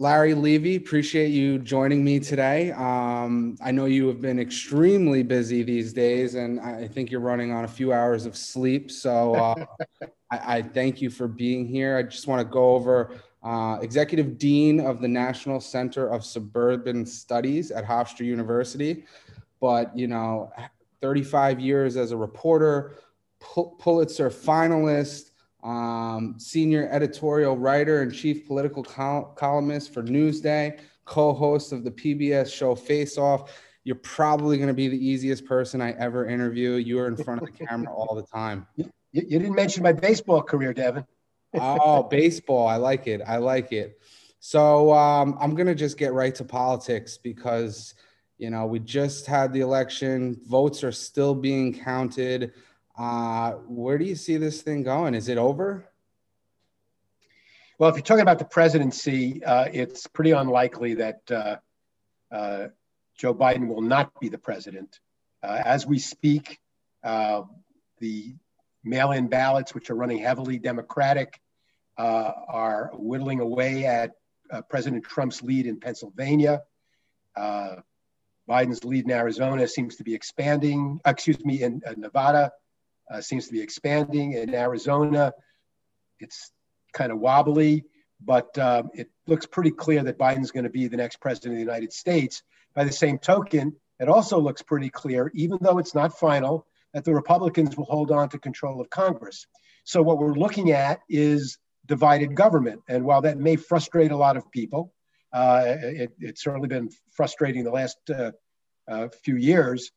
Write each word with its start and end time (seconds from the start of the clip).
Larry 0.00 0.32
Levy, 0.32 0.76
appreciate 0.76 1.28
you 1.28 1.58
joining 1.58 2.02
me 2.02 2.18
today. 2.18 2.72
Um, 2.72 3.58
I 3.62 3.70
know 3.70 3.84
you 3.84 4.08
have 4.08 4.18
been 4.18 4.40
extremely 4.40 5.22
busy 5.22 5.62
these 5.62 5.92
days, 5.92 6.36
and 6.36 6.58
I 6.58 6.88
think 6.88 7.10
you're 7.10 7.20
running 7.20 7.52
on 7.52 7.64
a 7.64 7.68
few 7.68 7.92
hours 7.92 8.24
of 8.24 8.34
sleep. 8.34 8.90
So 8.90 9.34
uh, 9.34 9.54
I, 10.30 10.56
I, 10.56 10.62
thank 10.62 11.02
you 11.02 11.10
for 11.10 11.28
being 11.28 11.66
here. 11.66 11.98
I 11.98 12.02
just 12.04 12.26
want 12.26 12.40
to 12.40 12.50
go 12.50 12.74
over 12.74 13.14
uh, 13.42 13.78
Executive 13.80 14.38
Dean 14.38 14.80
of 14.80 15.00
the 15.00 15.08
National 15.08 15.60
Center 15.60 16.08
of 16.08 16.24
Suburban 16.24 17.06
Studies 17.06 17.70
at 17.70 17.84
Hofstra 17.84 18.26
University. 18.26 19.04
But, 19.60 19.96
you 19.96 20.06
know, 20.06 20.52
35 21.00 21.60
years 21.60 21.96
as 21.96 22.12
a 22.12 22.16
reporter, 22.16 22.96
Pulitzer 23.40 24.30
finalist, 24.30 25.30
um, 25.62 26.34
senior 26.38 26.88
editorial 26.90 27.56
writer 27.56 28.02
and 28.02 28.12
chief 28.12 28.46
political 28.46 28.82
col- 28.82 29.34
columnist 29.36 29.92
for 29.92 30.02
Newsday, 30.02 30.80
co 31.04 31.32
host 31.32 31.72
of 31.72 31.84
the 31.84 31.90
PBS 31.90 32.52
show 32.52 32.74
Face 32.74 33.18
Off. 33.18 33.58
You're 33.84 33.96
probably 33.96 34.58
going 34.58 34.68
to 34.68 34.74
be 34.74 34.88
the 34.88 35.06
easiest 35.06 35.46
person 35.46 35.80
I 35.80 35.92
ever 35.92 36.26
interview. 36.26 36.72
You're 36.72 37.08
in 37.08 37.16
front 37.16 37.42
of 37.42 37.46
the 37.46 37.66
camera 37.66 37.92
all 37.92 38.14
the 38.14 38.22
time. 38.22 38.66
You, 38.76 38.90
you 39.12 39.38
didn't 39.38 39.54
mention 39.54 39.82
my 39.82 39.92
baseball 39.92 40.42
career, 40.42 40.74
Devin. 40.74 41.04
Oh, 41.54 42.02
baseball. 42.04 42.66
I 42.66 42.76
like 42.76 43.06
it. 43.06 43.20
I 43.26 43.36
like 43.36 43.72
it. 43.72 44.00
So 44.38 44.92
um, 44.92 45.36
I'm 45.40 45.54
going 45.54 45.66
to 45.66 45.74
just 45.74 45.98
get 45.98 46.12
right 46.12 46.34
to 46.36 46.44
politics 46.44 47.18
because, 47.18 47.94
you 48.38 48.50
know, 48.50 48.66
we 48.66 48.78
just 48.78 49.26
had 49.26 49.52
the 49.52 49.60
election, 49.60 50.40
votes 50.46 50.82
are 50.82 50.92
still 50.92 51.34
being 51.34 51.78
counted. 51.78 52.52
Uh, 52.98 53.52
where 53.68 53.98
do 53.98 54.04
you 54.04 54.14
see 54.14 54.38
this 54.38 54.62
thing 54.62 54.82
going? 54.82 55.14
Is 55.14 55.28
it 55.28 55.38
over? 55.38 55.86
Well, 57.78 57.90
if 57.90 57.96
you're 57.96 58.02
talking 58.02 58.22
about 58.22 58.38
the 58.38 58.44
presidency, 58.44 59.42
uh, 59.44 59.68
it's 59.72 60.06
pretty 60.06 60.32
unlikely 60.32 60.94
that 60.94 61.30
uh, 61.30 61.56
uh 62.30 62.68
Joe 63.16 63.34
Biden 63.34 63.68
will 63.68 63.82
not 63.82 64.18
be 64.20 64.30
the 64.30 64.38
president. 64.38 64.98
Uh, 65.42 65.60
as 65.64 65.86
we 65.86 65.98
speak, 65.98 66.58
uh, 67.04 67.42
the 67.98 68.34
mail 68.84 69.12
in 69.12 69.28
ballots, 69.28 69.74
which 69.74 69.90
are 69.90 69.94
running 69.94 70.18
heavily 70.18 70.58
Democratic, 70.58 71.40
uh, 71.98 72.32
are 72.48 72.90
whittling 72.94 73.40
away 73.40 73.84
at 73.84 74.12
uh, 74.50 74.62
President 74.62 75.04
Trump's 75.04 75.42
lead 75.42 75.66
in 75.66 75.80
Pennsylvania. 75.80 76.62
Uh, 77.36 77.76
Biden's 78.48 78.84
lead 78.84 79.04
in 79.04 79.10
Arizona 79.10 79.68
seems 79.68 79.96
to 79.96 80.04
be 80.04 80.14
expanding, 80.14 81.00
excuse 81.04 81.44
me, 81.44 81.62
in 81.62 81.82
Nevada 81.96 82.50
uh, 83.10 83.20
seems 83.20 83.46
to 83.46 83.52
be 83.52 83.60
expanding. 83.60 84.32
In 84.32 84.54
Arizona, 84.54 85.32
it's 86.18 86.50
kind 86.92 87.12
of 87.12 87.18
wobbly, 87.18 87.84
but 88.20 88.56
um, 88.58 88.90
it 88.94 89.10
looks 89.26 89.46
pretty 89.46 89.70
clear 89.70 90.02
that 90.04 90.18
Biden's 90.18 90.52
going 90.52 90.64
to 90.64 90.70
be 90.70 90.86
the 90.86 90.96
next 90.96 91.20
president 91.20 91.54
of 91.54 91.56
the 91.56 91.64
United 91.64 91.92
States. 91.92 92.42
By 92.74 92.84
the 92.84 92.92
same 92.92 93.18
token, 93.18 93.74
it 93.98 94.08
also 94.08 94.38
looks 94.38 94.62
pretty 94.62 94.90
clear, 94.90 95.30
even 95.34 95.58
though 95.60 95.78
it's 95.78 95.94
not 95.94 96.18
final, 96.18 96.66
that 96.94 97.04
the 97.04 97.14
Republicans 97.14 97.76
will 97.76 97.84
hold 97.84 98.10
on 98.10 98.28
to 98.30 98.38
control 98.38 98.80
of 98.80 98.90
Congress. 98.90 99.46
So, 99.84 100.02
what 100.02 100.18
we're 100.18 100.34
looking 100.34 100.72
at 100.72 101.00
is 101.08 101.58
divided 101.86 102.34
government. 102.34 102.82
And 102.88 103.04
while 103.04 103.22
that 103.22 103.38
may 103.38 103.56
frustrate 103.56 104.10
a 104.10 104.16
lot 104.16 104.36
of 104.36 104.50
people, 104.50 104.92
uh, 105.32 105.62
it, 105.66 106.12
it's 106.18 106.42
certainly 106.42 106.68
been 106.68 106.90
frustrating 107.12 107.64
the 107.64 107.70
last 107.70 107.98
uh, 108.10 108.32
uh, 108.88 109.08
few 109.24 109.36
years 109.36 109.90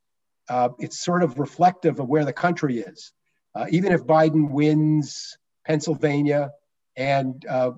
uh, 0.49 0.69
it's 0.79 0.99
sort 0.99 1.23
of 1.23 1.39
reflective 1.39 1.99
of 1.99 2.07
where 2.07 2.25
the 2.25 2.33
country 2.33 2.79
is. 2.79 3.13
Uh, 3.55 3.65
even 3.69 3.91
if 3.91 4.03
Biden 4.03 4.49
wins 4.49 5.37
Pennsylvania 5.65 6.51
and 6.95 7.45
uh, 7.47 7.71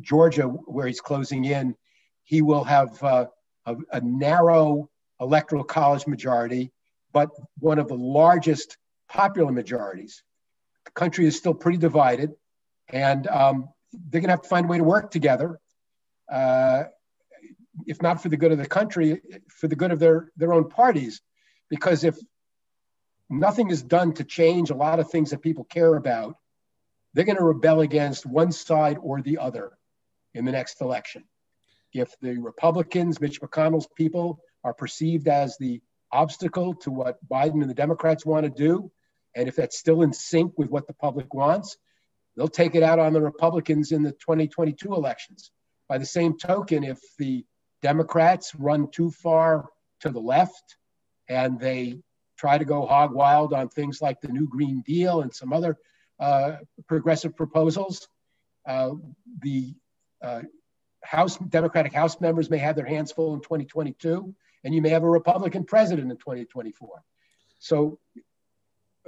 Georgia, 0.00 0.44
where 0.44 0.86
he's 0.86 1.00
closing 1.00 1.44
in, 1.44 1.74
he 2.24 2.42
will 2.42 2.64
have 2.64 3.02
a, 3.02 3.28
a, 3.66 4.00
narrow 4.00 4.88
electoral 5.20 5.64
college 5.64 6.06
majority, 6.06 6.70
but 7.18 7.30
one 7.58 7.80
of 7.80 7.88
the 7.88 7.96
largest 7.96 8.76
popular 9.08 9.50
majorities. 9.50 10.22
The 10.84 10.92
country 10.92 11.26
is 11.26 11.36
still 11.36 11.54
pretty 11.54 11.78
divided, 11.78 12.30
and 12.88 13.26
um, 13.26 13.70
they're 13.92 14.20
going 14.20 14.28
to 14.28 14.36
have 14.36 14.42
to 14.42 14.48
find 14.48 14.66
a 14.66 14.68
way 14.68 14.78
to 14.78 14.84
work 14.84 15.10
together. 15.10 15.58
Uh, 16.30 16.84
if 17.86 18.00
not 18.00 18.22
for 18.22 18.28
the 18.28 18.36
good 18.36 18.52
of 18.52 18.58
the 18.58 18.68
country, 18.68 19.20
for 19.48 19.66
the 19.66 19.74
good 19.74 19.90
of 19.90 19.98
their, 19.98 20.30
their 20.36 20.52
own 20.52 20.68
parties 20.68 21.20
because 21.68 22.04
if 22.04 22.16
nothing 23.28 23.70
is 23.70 23.82
done 23.82 24.14
to 24.14 24.22
change 24.22 24.70
a 24.70 24.76
lot 24.76 25.00
of 25.00 25.10
things 25.10 25.30
that 25.30 25.42
people 25.42 25.64
care 25.64 25.96
about, 25.96 26.36
they're 27.14 27.24
going 27.24 27.38
to 27.38 27.44
rebel 27.44 27.80
against 27.80 28.26
one 28.26 28.52
side 28.52 28.96
or 29.02 29.22
the 29.22 29.38
other 29.38 29.72
in 30.34 30.44
the 30.44 30.52
next 30.52 30.80
election. 30.80 31.24
If 31.92 32.14
the 32.20 32.38
Republicans, 32.38 33.20
Mitch 33.20 33.40
McConnell's 33.40 33.88
people, 33.96 34.38
are 34.62 34.74
perceived 34.74 35.26
as 35.26 35.56
the 35.58 35.80
obstacle 36.12 36.74
to 36.74 36.90
what 36.90 37.18
Biden 37.28 37.60
and 37.60 37.70
the 37.70 37.74
Democrats 37.74 38.24
want 38.24 38.44
to 38.44 38.50
do, 38.50 38.90
and 39.34 39.48
if 39.48 39.56
that's 39.56 39.78
still 39.78 40.02
in 40.02 40.12
sync 40.12 40.58
with 40.58 40.70
what 40.70 40.86
the 40.86 40.94
public 40.94 41.32
wants, 41.34 41.76
they'll 42.36 42.48
take 42.48 42.74
it 42.74 42.82
out 42.82 42.98
on 42.98 43.12
the 43.12 43.20
Republicans 43.20 43.92
in 43.92 44.02
the 44.02 44.12
2022 44.12 44.94
elections. 44.94 45.50
By 45.88 45.98
the 45.98 46.06
same 46.06 46.36
token, 46.38 46.84
if 46.84 46.98
the 47.18 47.44
Democrats 47.82 48.54
run 48.54 48.90
too 48.90 49.10
far 49.10 49.68
to 50.00 50.10
the 50.10 50.20
left 50.20 50.76
and 51.28 51.58
they 51.58 52.00
try 52.36 52.58
to 52.58 52.64
go 52.64 52.86
hog 52.86 53.12
wild 53.12 53.52
on 53.52 53.68
things 53.68 54.00
like 54.00 54.20
the 54.20 54.28
new 54.28 54.48
Green 54.48 54.82
Deal 54.82 55.20
and 55.20 55.34
some 55.34 55.52
other 55.52 55.76
uh, 56.20 56.56
progressive 56.86 57.36
proposals. 57.36 58.08
Uh, 58.66 58.92
the 59.40 59.74
uh, 60.22 60.42
House 61.02 61.36
Democratic 61.38 61.92
House 61.92 62.20
members 62.20 62.50
may 62.50 62.58
have 62.58 62.76
their 62.76 62.84
hands 62.84 63.12
full 63.12 63.34
in 63.34 63.40
2022, 63.40 64.34
and 64.64 64.74
you 64.74 64.82
may 64.82 64.88
have 64.88 65.04
a 65.04 65.08
Republican 65.08 65.64
president 65.64 66.10
in 66.10 66.16
2024. 66.16 67.02
So, 67.58 67.98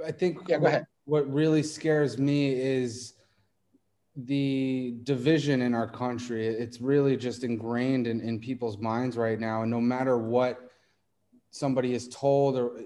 I 0.05 0.11
think 0.11 0.39
yeah, 0.47 0.57
go 0.57 0.65
ahead. 0.65 0.87
What 1.05 1.31
really 1.31 1.63
scares 1.63 2.17
me 2.17 2.53
is 2.53 3.13
the 4.15 4.95
division 5.03 5.61
in 5.61 5.73
our 5.73 5.87
country. 5.87 6.47
It's 6.47 6.81
really 6.81 7.15
just 7.15 7.43
ingrained 7.43 8.07
in, 8.07 8.19
in 8.21 8.39
people's 8.39 8.77
minds 8.77 9.17
right 9.17 9.39
now, 9.39 9.61
and 9.61 9.71
no 9.71 9.81
matter 9.81 10.17
what 10.17 10.71
somebody 11.51 11.93
is 11.93 12.07
told 12.07 12.57
or 12.57 12.81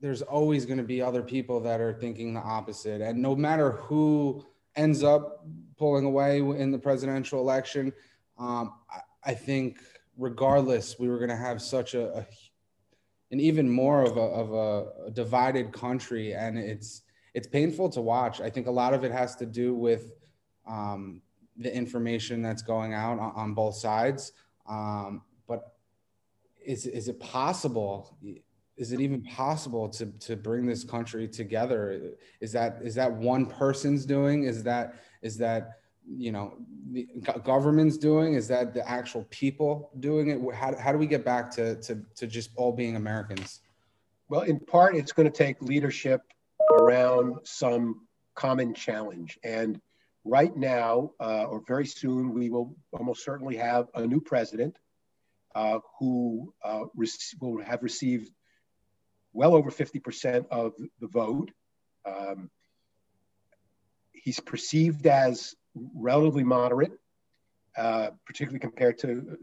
there's 0.00 0.22
always 0.22 0.66
going 0.66 0.78
to 0.78 0.84
be 0.84 1.00
other 1.00 1.22
people 1.22 1.60
that 1.60 1.80
are 1.80 1.94
thinking 1.94 2.34
the 2.34 2.40
opposite 2.40 3.00
and 3.00 3.20
no 3.20 3.34
matter 3.34 3.72
who 3.72 4.44
ends 4.76 5.02
up 5.02 5.44
pulling 5.78 6.04
away 6.04 6.38
in 6.38 6.70
the 6.70 6.78
presidential 6.78 7.40
election 7.40 7.92
um, 8.38 8.74
I, 8.90 9.30
I, 9.30 9.34
think 9.34 9.78
regardless 10.16 10.98
we 10.98 11.08
were 11.08 11.18
going 11.18 11.30
to 11.30 11.36
have 11.36 11.60
such 11.60 11.94
a, 11.94 12.18
a 12.18 12.26
an 13.32 13.40
even 13.40 13.68
more 13.68 14.02
of 14.02 14.16
a, 14.16 14.20
of 14.20 14.52
a 14.52 15.10
divided 15.10 15.72
country 15.72 16.32
and 16.32 16.58
it's 16.58 17.02
it's 17.34 17.46
painful 17.46 17.88
to 17.88 18.00
watch 18.00 18.40
i 18.40 18.48
think 18.48 18.66
a 18.66 18.70
lot 18.70 18.94
of 18.94 19.04
it 19.04 19.12
has 19.12 19.36
to 19.36 19.46
do 19.46 19.74
with 19.74 20.12
um, 20.66 21.20
the 21.56 21.74
information 21.74 22.42
that's 22.42 22.62
going 22.62 22.92
out 22.92 23.18
on, 23.18 23.32
on 23.34 23.54
both 23.54 23.74
sides 23.74 24.32
um, 24.68 25.22
but 25.46 25.74
is 26.64 26.86
is 26.86 27.08
it 27.08 27.20
possible? 27.20 28.16
Is 28.76 28.92
it 28.92 29.00
even 29.00 29.22
possible 29.22 29.88
to 29.90 30.06
to 30.06 30.36
bring 30.36 30.66
this 30.66 30.84
country 30.84 31.28
together? 31.28 32.12
Is 32.40 32.52
that 32.52 32.80
is 32.82 32.94
that 32.96 33.12
one 33.12 33.46
person's 33.46 34.04
doing? 34.04 34.44
Is 34.44 34.62
that 34.64 34.96
is 35.22 35.38
that 35.38 35.78
you 36.08 36.32
know 36.32 36.56
the 36.92 37.06
government's 37.44 37.96
doing? 37.96 38.34
Is 38.34 38.48
that 38.48 38.74
the 38.74 38.88
actual 38.88 39.26
people 39.30 39.90
doing 40.00 40.28
it? 40.28 40.54
How, 40.54 40.76
how 40.76 40.92
do 40.92 40.98
we 40.98 41.06
get 41.06 41.24
back 41.24 41.50
to, 41.52 41.76
to 41.82 42.02
to 42.16 42.26
just 42.26 42.50
all 42.56 42.72
being 42.72 42.96
Americans? 42.96 43.60
Well, 44.28 44.42
in 44.42 44.58
part, 44.58 44.96
it's 44.96 45.12
going 45.12 45.30
to 45.30 45.36
take 45.36 45.62
leadership 45.62 46.20
around 46.72 47.36
some 47.44 48.06
common 48.34 48.74
challenge. 48.74 49.38
And 49.44 49.80
right 50.24 50.54
now, 50.56 51.12
uh, 51.20 51.44
or 51.44 51.62
very 51.66 51.86
soon, 51.86 52.32
we 52.32 52.50
will 52.50 52.76
almost 52.92 53.24
certainly 53.24 53.56
have 53.56 53.88
a 53.94 54.06
new 54.06 54.20
president 54.20 54.76
uh, 55.54 55.78
who 55.98 56.52
uh, 56.64 56.84
will 57.40 57.62
have 57.62 57.82
received 57.82 58.30
well 59.32 59.54
over 59.54 59.70
50% 59.70 60.46
of 60.50 60.72
the 61.00 61.06
vote. 61.06 61.50
Um, 62.04 62.50
he's 64.12 64.40
perceived 64.40 65.06
as 65.06 65.54
relatively 65.94 66.44
moderate, 66.44 66.92
uh, 67.76 68.10
particularly 68.26 68.58
compared 68.58 68.98
to 68.98 69.36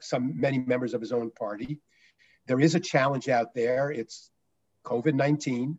some 0.00 0.38
many 0.38 0.58
members 0.58 0.94
of 0.94 1.00
his 1.00 1.12
own 1.12 1.30
party. 1.30 1.78
There 2.46 2.60
is 2.60 2.74
a 2.74 2.80
challenge 2.80 3.28
out 3.28 3.54
there. 3.54 3.90
It's 3.90 4.30
COVID 4.84 5.14
19. 5.14 5.78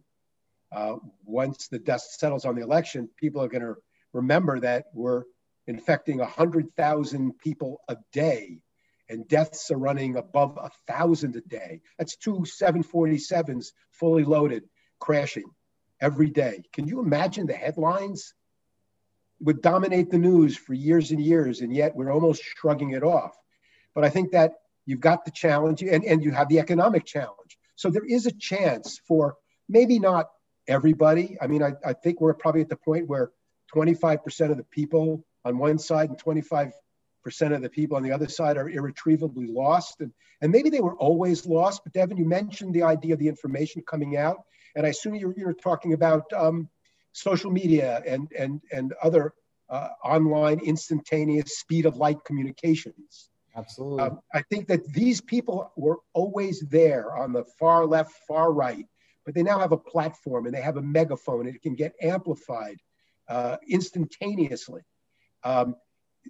Uh, 0.70 0.96
once 1.24 1.70
the 1.70 1.80
dust 1.80 2.20
settles 2.20 2.44
on 2.44 2.56
the 2.56 2.62
election, 2.62 3.10
people 3.18 3.42
are 3.42 3.48
going 3.48 3.62
to 3.62 3.76
remember 4.12 4.60
that 4.60 4.86
we're 4.94 5.24
infecting 5.66 6.18
100,000 6.18 7.38
people 7.40 7.80
a 7.88 7.96
day 8.12 8.60
and 9.10 9.28
deaths 9.28 9.72
are 9.72 9.78
running 9.78 10.18
above 10.18 10.58
a 10.62 10.70
thousand 10.92 11.36
a 11.36 11.42
day. 11.42 11.82
That's 11.98 12.18
two 12.18 12.46
747s 12.62 13.68
fully 13.92 14.24
loaded 14.24 14.64
crashing 15.00 15.50
every 16.02 16.30
day. 16.30 16.64
Can 16.74 16.88
you 16.88 17.00
imagine 17.00 17.48
the 17.48 17.54
headlines? 17.54 18.34
Would 19.42 19.62
dominate 19.62 20.10
the 20.10 20.18
news 20.18 20.58
for 20.58 20.74
years 20.74 21.12
and 21.12 21.22
years, 21.22 21.62
and 21.62 21.74
yet 21.74 21.96
we're 21.96 22.12
almost 22.12 22.44
shrugging 22.44 22.92
it 22.92 23.04
off. 23.04 23.36
But 23.94 24.04
I 24.04 24.10
think 24.10 24.32
that 24.32 24.54
you've 24.86 25.00
got 25.00 25.26
the 25.26 25.32
challenge 25.32 25.84
and, 25.84 26.04
and 26.04 26.24
you 26.24 26.32
have 26.32 26.50
the 26.50 26.60
economic 26.60 27.06
challenge. 27.06 27.58
So 27.76 27.90
there 27.90 28.06
is 28.06 28.26
a 28.26 28.32
chance 28.32 29.00
for 29.08 29.36
maybe 29.70 30.00
not 30.00 30.30
everybody. 30.68 31.38
I 31.40 31.48
mean, 31.48 31.62
I, 31.62 31.74
I 31.86 31.94
think 31.94 32.20
we're 32.20 32.34
probably 32.34 32.62
at 32.62 32.70
the 32.70 32.78
point 32.78 33.08
where 33.08 33.32
25% 33.76 34.52
of 34.52 34.58
the 34.58 34.64
people 34.64 35.26
on 35.46 35.58
one 35.58 35.78
side 35.78 36.10
and 36.10 36.22
25% 36.22 36.72
of 37.52 37.62
the 37.62 37.70
people 37.70 37.98
on 37.98 38.04
the 38.04 38.12
other 38.12 38.28
side 38.28 38.58
are 38.58 38.70
irretrievably 38.70 39.48
lost. 39.48 40.02
And, 40.02 40.12
and 40.42 40.52
maybe 40.52 40.70
they 40.70 40.80
were 40.80 40.96
always 40.96 41.46
lost. 41.46 41.82
But 41.84 41.94
Devin, 41.94 42.18
you 42.18 42.26
mentioned 42.26 42.74
the 42.74 42.84
idea 42.84 43.14
of 43.14 43.20
the 43.20 43.28
information 43.28 43.84
coming 43.88 44.18
out. 44.18 44.44
And 44.76 44.86
I 44.86 44.90
assume 44.90 45.16
you're, 45.16 45.34
you're 45.36 45.54
talking 45.54 45.94
about 45.94 46.32
um, 46.34 46.70
social 47.18 47.52
media 47.52 48.02
and, 48.06 48.32
and, 48.38 48.62
and 48.72 48.94
other 49.02 49.34
uh, 49.70 49.90
online 50.04 50.60
instantaneous 50.60 51.58
speed 51.58 51.86
of 51.86 51.98
light 51.98 52.24
communications. 52.24 53.30
Absolutely. 53.56 54.00
Um, 54.02 54.20
I 54.34 54.44
think 54.44 54.68
that 54.68 54.88
these 54.94 55.20
people 55.20 55.72
were 55.76 55.98
always 56.14 56.62
there 56.62 57.18
on 57.18 57.34
the 57.34 57.44
far 57.60 57.86
left, 57.86 58.12
far 58.28 58.54
right, 58.54 58.86
but 59.26 59.34
they 59.34 59.42
now 59.42 59.60
have 59.60 59.72
a 59.72 59.78
platform 59.78 60.46
and 60.46 60.54
they 60.54 60.62
have 60.62 60.78
a 60.78 60.82
megaphone 60.82 61.48
and 61.48 61.56
it 61.56 61.62
can 61.62 61.76
get 61.76 61.94
amplified 62.02 62.78
uh, 63.28 63.58
instantaneously. 63.68 64.82
Um, 65.44 65.76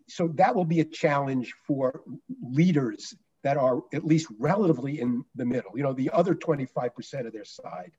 so 0.08 0.30
that 0.36 0.56
will 0.56 0.66
be 0.66 0.80
a 0.80 0.86
challenge 0.86 1.54
for 1.68 2.02
leaders 2.42 3.14
that 3.44 3.58
are 3.58 3.82
at 3.94 4.06
least 4.06 4.28
relatively 4.40 5.00
in 5.00 5.26
the 5.36 5.46
middle, 5.46 5.72
you 5.76 5.84
know, 5.84 5.94
the 5.94 6.12
other 6.12 6.34
25% 6.34 7.28
of 7.28 7.34
their 7.34 7.46
side, 7.46 7.92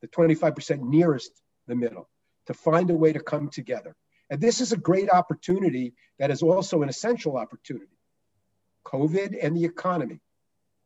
the 0.00 0.08
25% 0.08 0.80
nearest 0.80 1.30
the 1.66 1.74
middle, 1.74 2.08
to 2.46 2.54
find 2.54 2.90
a 2.90 2.94
way 2.94 3.12
to 3.12 3.20
come 3.20 3.48
together. 3.48 3.94
And 4.30 4.40
this 4.40 4.60
is 4.60 4.72
a 4.72 4.76
great 4.76 5.10
opportunity 5.10 5.94
that 6.18 6.30
is 6.30 6.42
also 6.42 6.82
an 6.82 6.88
essential 6.88 7.36
opportunity 7.36 7.96
COVID 8.86 9.36
and 9.42 9.56
the 9.56 9.64
economy. 9.64 10.20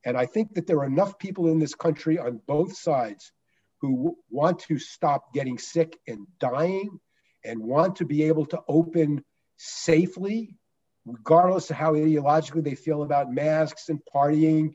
And 0.04 0.16
I 0.16 0.26
think 0.26 0.54
that 0.54 0.66
there 0.66 0.78
are 0.78 0.86
enough 0.86 1.18
people 1.18 1.48
in 1.48 1.58
this 1.58 1.74
country 1.74 2.18
on 2.18 2.40
both 2.46 2.76
sides 2.76 3.32
who 3.80 4.16
want 4.30 4.60
to 4.60 4.78
stop 4.78 5.34
getting 5.34 5.58
sick 5.58 5.98
and 6.06 6.26
dying 6.38 6.98
and 7.44 7.62
want 7.62 7.96
to 7.96 8.04
be 8.04 8.24
able 8.24 8.46
to 8.46 8.60
open 8.68 9.24
safely, 9.56 10.56
regardless 11.04 11.70
of 11.70 11.76
how 11.76 11.94
ideologically 11.94 12.64
they 12.64 12.74
feel 12.74 13.02
about 13.02 13.32
masks 13.32 13.88
and 13.88 14.00
partying. 14.14 14.74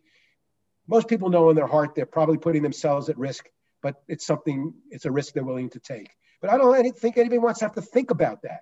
Most 0.87 1.07
people 1.07 1.29
know 1.29 1.49
in 1.49 1.55
their 1.55 1.67
heart 1.67 1.95
they're 1.95 2.05
probably 2.05 2.37
putting 2.37 2.63
themselves 2.63 3.09
at 3.09 3.17
risk, 3.17 3.45
but 3.81 3.95
it's 4.07 4.25
something, 4.25 4.73
it's 4.91 5.05
a 5.05 5.11
risk 5.11 5.33
they're 5.33 5.43
willing 5.43 5.69
to 5.71 5.79
take. 5.79 6.09
But 6.41 6.51
I 6.51 6.57
don't 6.57 6.97
think 6.97 7.17
anybody 7.17 7.39
wants 7.39 7.59
to 7.59 7.65
have 7.65 7.75
to 7.75 7.81
think 7.81 8.11
about 8.11 8.41
that. 8.43 8.61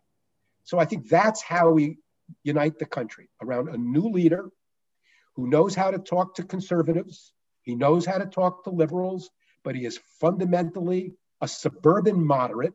So 0.64 0.80
I 0.80 0.86
think 0.86 1.10
that's 1.10 1.42
how 1.42 1.72
we 1.72 1.98
unite 2.44 2.80
the 2.80 2.86
country 2.86 3.30
around 3.42 3.70
a 3.70 3.78
new 3.78 4.10
leader 4.10 4.50
who 5.36 5.48
knows 5.48 5.76
how 5.76 5.92
to 5.92 5.98
talk 5.98 6.36
to 6.36 6.44
conservatives, 6.44 7.34
he 7.64 7.76
knows 7.76 8.06
how 8.06 8.18
to 8.18 8.26
talk 8.26 8.64
to 8.64 8.70
liberals, 8.70 9.30
but 9.64 9.76
he 9.76 9.86
is 9.86 10.00
fundamentally 10.20 11.14
a 11.42 11.48
suburban 11.48 12.24
moderate. 12.26 12.74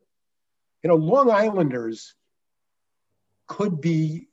You 0.83 0.89
know, 0.89 0.97
Long 0.97 1.31
Islanders 1.31 2.15
could 3.47 3.81
be, 3.81 4.29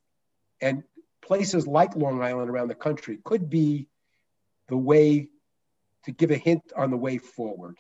and 0.62 0.83
places 1.21 1.67
like 1.67 1.95
Long 1.95 2.21
Island 2.21 2.50
around 2.50 2.69
the 2.69 2.75
country 2.75 3.19
could 3.23 3.50
be 3.50 3.88
the 4.69 4.77
way 4.77 5.29
to 6.06 6.12
give 6.12 6.31
a 6.31 6.38
hint 6.38 6.63
on 6.75 6.91
the 6.91 6.97
way 6.97 7.17
forward. 7.17 7.77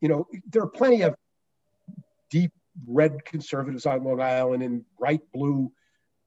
You 0.00 0.08
know, 0.08 0.26
there 0.48 0.62
are 0.62 0.68
plenty 0.68 1.02
of 1.02 1.14
deep 2.30 2.52
red 2.86 3.24
conservatives 3.24 3.86
on 3.86 4.04
Long 4.04 4.20
Island 4.20 4.62
and 4.62 4.84
bright 4.98 5.20
blue 5.32 5.72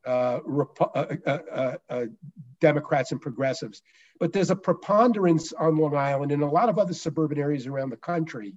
uh, 0.06 0.40
uh, 0.80 1.06
uh, 1.26 1.76
uh, 1.90 2.06
Democrats 2.60 3.12
and 3.12 3.22
progressives. 3.22 3.82
But 4.20 4.34
there's 4.34 4.52
a 4.52 4.56
preponderance 4.56 5.54
on 5.54 5.78
Long 5.78 5.96
Island 5.96 6.32
and 6.32 6.44
a 6.44 6.48
lot 6.48 6.70
of 6.70 6.78
other 6.78 6.94
suburban 6.94 7.40
areas 7.40 7.68
around 7.68 7.90
the 7.90 7.98
country 7.98 8.54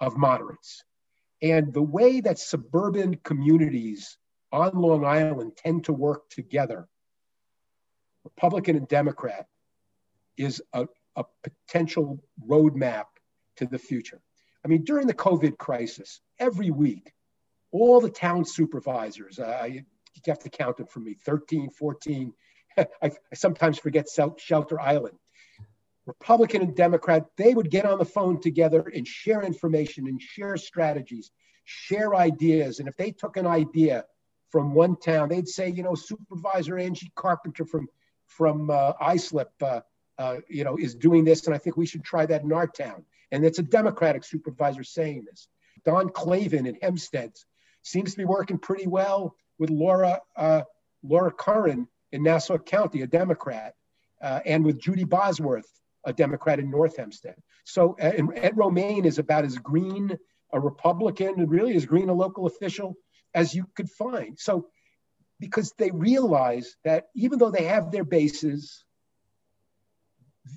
of 0.00 0.16
moderates. 0.16 0.84
And 1.40 1.72
the 1.72 1.82
way 1.82 2.20
that 2.20 2.38
suburban 2.38 3.16
communities 3.16 4.16
on 4.52 4.74
Long 4.74 5.04
Island 5.04 5.56
tend 5.56 5.84
to 5.84 5.92
work 5.92 6.28
together, 6.28 6.86
Republican 8.24 8.76
and 8.76 8.86
Democrat, 8.86 9.46
is 10.36 10.62
a, 10.72 10.86
a 11.16 11.24
potential 11.42 12.22
roadmap 12.46 13.06
to 13.56 13.66
the 13.66 13.78
future. 13.78 14.20
I 14.64 14.68
mean, 14.68 14.84
during 14.84 15.06
the 15.06 15.14
COVID 15.14 15.58
crisis, 15.58 16.20
every 16.38 16.70
week, 16.70 17.12
all 17.72 18.00
the 18.00 18.10
town 18.10 18.44
supervisors, 18.44 19.38
uh, 19.38 19.66
you 19.68 19.82
have 20.26 20.38
to 20.40 20.50
count 20.50 20.76
them 20.76 20.86
for 20.86 21.00
me 21.00 21.14
13, 21.14 21.70
14. 21.70 22.32
I, 22.78 22.86
I 23.02 23.10
sometimes 23.34 23.78
forget 23.78 24.08
Shelter 24.38 24.80
Island. 24.80 25.18
Republican 26.06 26.62
and 26.62 26.76
Democrat, 26.76 27.26
they 27.36 27.54
would 27.54 27.70
get 27.70 27.86
on 27.86 27.98
the 27.98 28.04
phone 28.04 28.40
together 28.40 28.90
and 28.94 29.06
share 29.06 29.42
information 29.42 30.08
and 30.08 30.20
share 30.20 30.56
strategies, 30.56 31.30
share 31.64 32.14
ideas. 32.14 32.80
And 32.80 32.88
if 32.88 32.96
they 32.96 33.12
took 33.12 33.36
an 33.36 33.46
idea 33.46 34.04
from 34.50 34.74
one 34.74 34.96
town, 34.96 35.28
they'd 35.28 35.48
say, 35.48 35.70
you 35.70 35.82
know, 35.82 35.94
Supervisor 35.94 36.78
Angie 36.78 37.12
Carpenter 37.14 37.64
from 37.64 37.88
from 38.26 38.70
uh, 38.70 38.94
Islip, 38.98 39.50
uh, 39.60 39.80
uh, 40.18 40.36
you 40.48 40.64
know, 40.64 40.76
is 40.76 40.94
doing 40.94 41.22
this, 41.24 41.46
and 41.46 41.54
I 41.54 41.58
think 41.58 41.76
we 41.76 41.86
should 41.86 42.02
try 42.02 42.24
that 42.26 42.42
in 42.42 42.52
our 42.52 42.66
town. 42.66 43.04
And 43.32 43.44
it's 43.44 43.58
a 43.58 43.62
Democratic 43.62 44.22
supervisor 44.22 44.84
saying 44.84 45.24
this. 45.28 45.48
Don 45.84 46.10
Clavin 46.10 46.68
in 46.68 46.76
Hempstead 46.80 47.32
seems 47.82 48.12
to 48.12 48.18
be 48.18 48.24
working 48.24 48.58
pretty 48.58 48.86
well 48.86 49.34
with 49.58 49.70
Laura 49.70 50.20
uh, 50.36 50.62
Laura 51.02 51.32
Curran 51.32 51.88
in 52.12 52.22
Nassau 52.22 52.58
County, 52.58 53.02
a 53.02 53.06
Democrat, 53.06 53.74
uh, 54.22 54.40
and 54.46 54.64
with 54.64 54.80
Judy 54.80 55.04
Bosworth, 55.04 55.68
a 56.04 56.12
Democrat 56.12 56.60
in 56.60 56.70
North 56.70 56.96
Hempstead. 56.96 57.34
So 57.64 57.96
uh, 58.00 58.12
Ed 58.36 58.56
Romaine 58.56 59.04
is 59.04 59.18
about 59.18 59.44
as 59.44 59.58
green 59.58 60.16
a 60.52 60.60
Republican 60.60 61.40
and 61.40 61.50
really 61.50 61.74
as 61.74 61.86
green 61.86 62.10
a 62.10 62.14
local 62.14 62.46
official 62.46 62.94
as 63.34 63.54
you 63.54 63.66
could 63.74 63.90
find. 63.90 64.38
So 64.38 64.68
because 65.40 65.72
they 65.78 65.90
realize 65.90 66.76
that 66.84 67.06
even 67.16 67.38
though 67.38 67.50
they 67.50 67.64
have 67.64 67.90
their 67.90 68.04
bases, 68.04 68.84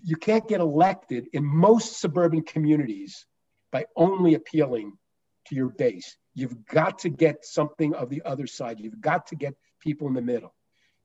you 0.04 0.16
can't 0.16 0.48
get 0.48 0.60
elected 0.60 1.28
in 1.34 1.46
most 1.46 2.00
suburban 2.00 2.42
communities 2.42 3.25
by 3.72 3.86
only 3.96 4.34
appealing 4.34 4.98
to 5.48 5.56
your 5.56 5.70
base. 5.70 6.18
You've 6.34 6.65
got 6.65 7.00
to 7.00 7.10
get 7.10 7.46
something 7.46 7.94
of 7.94 8.10
the 8.10 8.24
other 8.25 8.48
side. 8.48 8.80
You've 8.80 9.01
got 9.01 9.27
to 9.27 9.36
get 9.36 9.54
people 9.80 10.08
in 10.08 10.13
the 10.13 10.22
middle. 10.22 10.54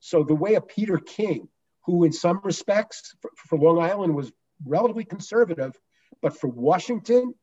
So 0.00 0.24
the 0.24 0.34
way 0.34 0.54
of 0.54 0.66
Peter 0.66 0.98
King, 0.98 1.48
who 1.84 2.04
in 2.04 2.12
some 2.12 2.40
respects 2.42 3.14
for, 3.20 3.30
for 3.36 3.58
Long 3.58 3.78
Island 3.78 4.14
was 4.14 4.32
relatively 4.64 5.04
conservative, 5.04 5.78
but 6.22 6.38
for 6.38 6.48
Washington, 6.48 7.34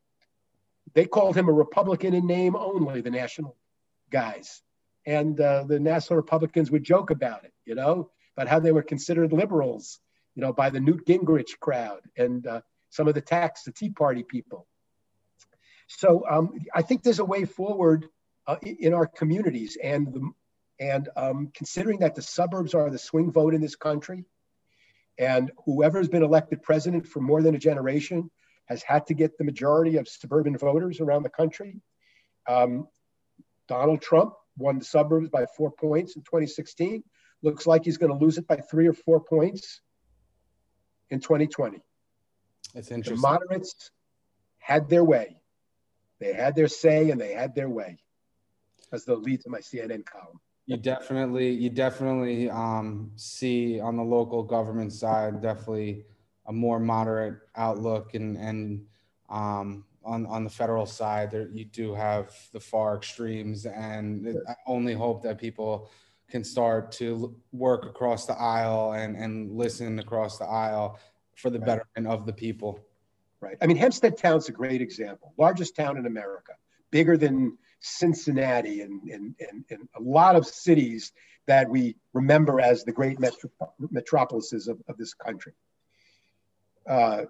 they 0.93 1.05
called 1.05 1.35
him 1.35 1.49
a 1.49 1.53
Republican 1.53 2.13
in 2.13 2.25
name 2.25 2.55
only, 2.55 3.01
the 3.01 3.11
national 3.11 3.55
guys. 4.09 4.61
And 5.05 5.39
uh, 5.39 5.63
the 5.63 5.79
national 5.79 6.17
Republicans 6.17 6.71
would 6.71 6.83
joke 6.83 7.11
about 7.11 7.45
it, 7.45 7.53
you 7.65 7.75
know, 7.75 8.09
about 8.35 8.47
how 8.47 8.59
they 8.59 8.71
were 8.71 8.83
considered 8.83 9.31
liberals, 9.31 9.99
you 10.37 10.43
know, 10.43 10.53
by 10.53 10.69
the 10.69 10.79
Newt 10.79 11.07
Gingrich 11.07 11.59
crowd 11.59 12.01
and 12.15 12.45
uh, 12.45 12.61
some 12.91 13.07
of 13.07 13.15
the 13.15 13.21
tax, 13.21 13.63
the 13.63 13.71
Tea 13.71 13.89
Party 13.89 14.21
people. 14.21 14.67
So 15.87 16.23
um, 16.29 16.51
I 16.75 16.83
think 16.83 17.01
there's 17.01 17.17
a 17.17 17.25
way 17.25 17.43
forward 17.45 18.05
uh, 18.45 18.57
in 18.61 18.93
our 18.93 19.07
communities, 19.07 19.77
and 19.83 20.13
the, 20.13 20.31
and 20.79 21.09
um, 21.17 21.51
considering 21.55 21.99
that 21.99 22.13
the 22.13 22.21
suburbs 22.21 22.75
are 22.75 22.91
the 22.91 22.99
swing 22.99 23.31
vote 23.31 23.55
in 23.55 23.61
this 23.61 23.75
country, 23.75 24.25
and 25.17 25.51
whoever 25.65 25.97
has 25.97 26.07
been 26.07 26.21
elected 26.21 26.61
president 26.61 27.07
for 27.07 27.19
more 27.19 27.41
than 27.41 27.55
a 27.55 27.59
generation 27.59 28.29
has 28.65 28.83
had 28.83 29.07
to 29.07 29.15
get 29.15 29.39
the 29.39 29.43
majority 29.43 29.97
of 29.97 30.07
suburban 30.07 30.55
voters 30.55 30.99
around 30.99 31.23
the 31.23 31.29
country. 31.29 31.81
Um, 32.47 32.87
Donald 33.67 34.03
Trump 34.03 34.35
won 34.55 34.77
the 34.77 34.85
suburbs 34.85 35.29
by 35.29 35.47
four 35.57 35.71
points 35.71 36.15
in 36.15 36.21
2016. 36.21 37.03
Looks 37.41 37.65
like 37.65 37.85
he's 37.85 37.97
going 37.97 38.11
to 38.11 38.23
lose 38.23 38.37
it 38.37 38.47
by 38.47 38.57
three 38.57 38.87
or 38.87 38.93
four 38.93 39.19
points 39.19 39.81
in 41.09 41.19
2020. 41.19 41.81
That's 42.73 42.91
interesting. 42.91 43.15
The 43.15 43.21
moderates 43.21 43.91
had 44.59 44.89
their 44.89 45.03
way. 45.03 45.37
They 46.19 46.33
had 46.33 46.55
their 46.55 46.67
say 46.67 47.11
and 47.11 47.19
they 47.19 47.33
had 47.33 47.55
their 47.55 47.69
way. 47.69 47.99
As 48.91 49.03
the 49.03 49.15
lead 49.15 49.41
to 49.41 49.49
my 49.49 49.59
CNN 49.59 50.05
column. 50.05 50.39
You 50.65 50.77
definitely, 50.77 51.49
you 51.51 51.69
definitely 51.69 52.49
um, 52.49 53.11
see 53.15 53.79
on 53.79 53.95
the 53.95 54.03
local 54.03 54.43
government 54.43 54.93
side, 54.93 55.41
definitely 55.41 56.05
a 56.45 56.53
more 56.53 56.79
moderate 56.79 57.39
outlook, 57.55 58.15
and 58.15 58.37
and 58.37 58.85
um, 59.29 59.85
on 60.03 60.25
on 60.25 60.43
the 60.43 60.49
federal 60.49 60.85
side, 60.85 61.31
there 61.31 61.49
you 61.49 61.65
do 61.65 61.93
have 61.93 62.33
the 62.51 62.59
far 62.59 62.97
extremes, 62.97 63.65
and 63.65 64.37
I 64.47 64.55
only 64.65 64.93
hope 64.93 65.21
that 65.23 65.37
people 65.37 65.89
can 66.29 66.43
start 66.43 66.91
to 66.91 67.35
work 67.51 67.85
across 67.85 68.25
the 68.25 68.33
aisle 68.33 68.93
and, 68.93 69.15
and 69.15 69.51
listen 69.51 69.99
across 69.99 70.37
the 70.37 70.45
aisle 70.45 70.99
for 71.35 71.49
the 71.49 71.59
right. 71.59 71.67
betterment 71.67 72.07
of 72.07 72.25
the 72.25 72.33
people. 72.33 72.79
Right. 73.39 73.57
I 73.61 73.67
mean, 73.67 73.77
Hempstead 73.77 74.17
Town's 74.17 74.49
a 74.49 74.51
great 74.51 74.81
example. 74.81 75.33
Largest 75.37 75.75
town 75.75 75.97
in 75.97 76.05
America, 76.05 76.53
bigger 76.91 77.17
than 77.17 77.57
Cincinnati 77.79 78.81
and, 78.81 79.01
and, 79.09 79.35
and, 79.39 79.63
and 79.69 79.87
a 79.95 80.01
lot 80.01 80.35
of 80.35 80.45
cities 80.45 81.11
that 81.45 81.69
we 81.69 81.95
remember 82.13 82.59
as 82.59 82.83
the 82.83 82.91
great 82.91 83.19
metro- 83.19 83.51
metropolises 83.91 84.67
of, 84.67 84.81
of 84.87 84.97
this 84.97 85.13
country. 85.13 85.53
Uh, 86.87 87.23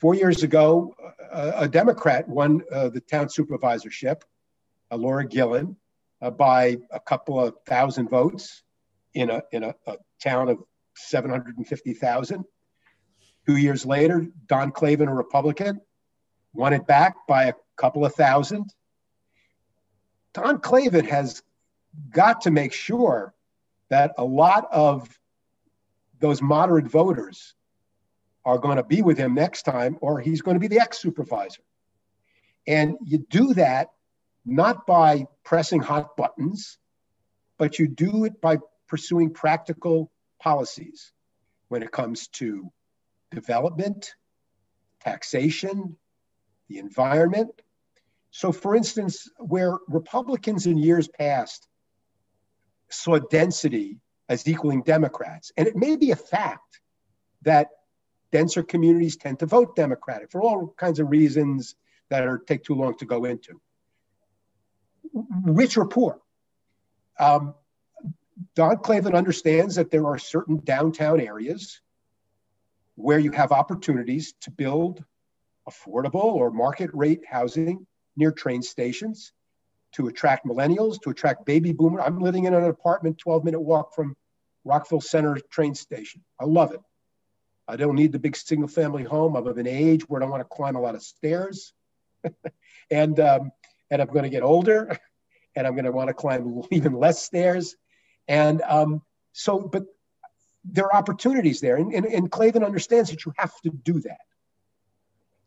four 0.00 0.14
years 0.14 0.42
ago, 0.42 0.94
a, 1.32 1.52
a 1.58 1.68
Democrat 1.68 2.28
won 2.28 2.62
uh, 2.72 2.88
the 2.88 3.00
town 3.00 3.26
supervisorship, 3.26 4.22
uh, 4.90 4.96
Laura 4.96 5.26
Gillen, 5.26 5.76
uh, 6.22 6.30
by 6.30 6.78
a 6.92 7.00
couple 7.00 7.38
of 7.38 7.54
thousand 7.66 8.08
votes 8.08 8.62
in 9.12 9.28
a, 9.28 9.42
in 9.50 9.64
a, 9.64 9.74
a 9.86 9.96
town 10.22 10.48
of 10.48 10.58
750,000. 10.96 12.44
Two 13.46 13.56
years 13.56 13.84
later, 13.84 14.26
Don 14.46 14.70
Clavin, 14.70 15.08
a 15.08 15.14
Republican, 15.14 15.80
won 16.54 16.72
it 16.72 16.86
back 16.86 17.16
by 17.26 17.44
a 17.44 17.54
couple 17.76 18.04
of 18.04 18.14
thousand. 18.14 18.72
Don 20.32 20.58
Clavin 20.58 21.08
has 21.08 21.42
got 22.10 22.42
to 22.42 22.50
make 22.50 22.72
sure 22.72 23.34
that 23.88 24.12
a 24.16 24.24
lot 24.24 24.68
of 24.70 25.08
those 26.20 26.40
moderate 26.40 26.86
voters 26.86 27.54
are 28.44 28.58
going 28.58 28.76
to 28.76 28.84
be 28.84 29.02
with 29.02 29.18
him 29.18 29.34
next 29.34 29.62
time, 29.62 29.98
or 30.00 30.20
he's 30.20 30.40
going 30.40 30.54
to 30.54 30.60
be 30.60 30.68
the 30.68 30.80
ex 30.80 30.98
supervisor. 30.98 31.62
And 32.66 32.96
you 33.04 33.18
do 33.18 33.54
that 33.54 33.88
not 34.44 34.86
by 34.86 35.26
pressing 35.44 35.80
hot 35.80 36.16
buttons, 36.16 36.78
but 37.58 37.78
you 37.78 37.88
do 37.88 38.24
it 38.24 38.40
by 38.40 38.58
pursuing 38.88 39.32
practical 39.32 40.10
policies 40.40 41.12
when 41.68 41.82
it 41.82 41.92
comes 41.92 42.28
to 42.28 42.70
development, 43.30 44.14
taxation, 45.00 45.96
the 46.68 46.78
environment. 46.78 47.50
So, 48.30 48.52
for 48.52 48.74
instance, 48.74 49.28
where 49.38 49.78
Republicans 49.88 50.66
in 50.66 50.78
years 50.78 51.08
past 51.08 51.68
saw 52.90 53.18
density 53.18 54.00
as 54.28 54.46
equaling 54.48 54.82
Democrats, 54.82 55.52
and 55.56 55.68
it 55.68 55.76
may 55.76 55.96
be 55.96 56.10
a 56.10 56.16
fact 56.16 56.80
that 57.42 57.68
denser 58.30 58.62
communities 58.62 59.16
tend 59.16 59.38
to 59.40 59.46
vote 59.46 59.76
Democratic 59.76 60.30
for 60.30 60.42
all 60.42 60.74
kinds 60.76 60.98
of 60.98 61.10
reasons 61.10 61.74
that 62.08 62.26
are 62.26 62.38
take 62.38 62.64
too 62.64 62.74
long 62.74 62.96
to 62.98 63.04
go 63.04 63.24
into. 63.24 63.60
Rich 65.44 65.76
or 65.76 65.86
poor. 65.86 66.20
Um, 67.18 67.54
Don 68.54 68.76
Clavin 68.76 69.14
understands 69.14 69.76
that 69.76 69.90
there 69.90 70.06
are 70.06 70.18
certain 70.18 70.60
downtown 70.62 71.20
areas 71.20 71.80
where 72.96 73.18
you 73.18 73.30
have 73.32 73.52
opportunities 73.52 74.34
to 74.42 74.50
build 74.50 75.04
affordable 75.68 76.24
or 76.24 76.50
market 76.50 76.90
rate 76.92 77.22
housing 77.26 77.86
near 78.16 78.32
train 78.32 78.62
stations 78.62 79.32
to 79.92 80.08
attract 80.08 80.46
millennials, 80.46 81.00
to 81.02 81.10
attract 81.10 81.44
baby 81.44 81.72
boomers. 81.72 82.02
I'm 82.04 82.18
living 82.18 82.44
in 82.44 82.54
an 82.54 82.64
apartment 82.64 83.18
12 83.18 83.44
minute 83.44 83.60
walk 83.60 83.94
from 83.94 84.16
Rockville 84.64 85.00
Centre 85.00 85.38
train 85.50 85.74
station. 85.74 86.22
I 86.40 86.44
love 86.44 86.72
it. 86.72 86.80
I 87.68 87.76
don't 87.76 87.94
need 87.94 88.12
the 88.12 88.18
big 88.18 88.36
single 88.36 88.68
family 88.68 89.04
home. 89.04 89.36
I'm 89.36 89.46
of 89.46 89.58
an 89.58 89.66
age 89.66 90.08
where 90.08 90.20
I 90.20 90.24
don't 90.24 90.30
want 90.30 90.42
to 90.42 90.54
climb 90.54 90.76
a 90.76 90.80
lot 90.80 90.94
of 90.94 91.02
stairs. 91.02 91.72
and, 92.90 93.18
um, 93.20 93.52
and 93.92 94.00
I'm 94.00 94.08
going 94.08 94.24
to 94.24 94.30
get 94.30 94.42
older 94.42 94.98
and 95.54 95.66
I'm 95.66 95.74
going 95.74 95.84
to 95.84 95.92
want 95.92 96.08
to 96.08 96.14
climb 96.14 96.62
even 96.72 96.94
less 96.94 97.22
stairs. 97.22 97.76
And 98.26 98.62
um, 98.62 99.02
so, 99.32 99.60
but 99.60 99.84
there 100.64 100.86
are 100.86 100.94
opportunities 100.94 101.60
there. 101.60 101.76
And, 101.76 101.92
and, 101.92 102.06
and 102.06 102.30
Clavin 102.30 102.64
understands 102.64 103.10
that 103.10 103.24
you 103.24 103.32
have 103.36 103.52
to 103.62 103.70
do 103.70 104.00
that. 104.00 104.20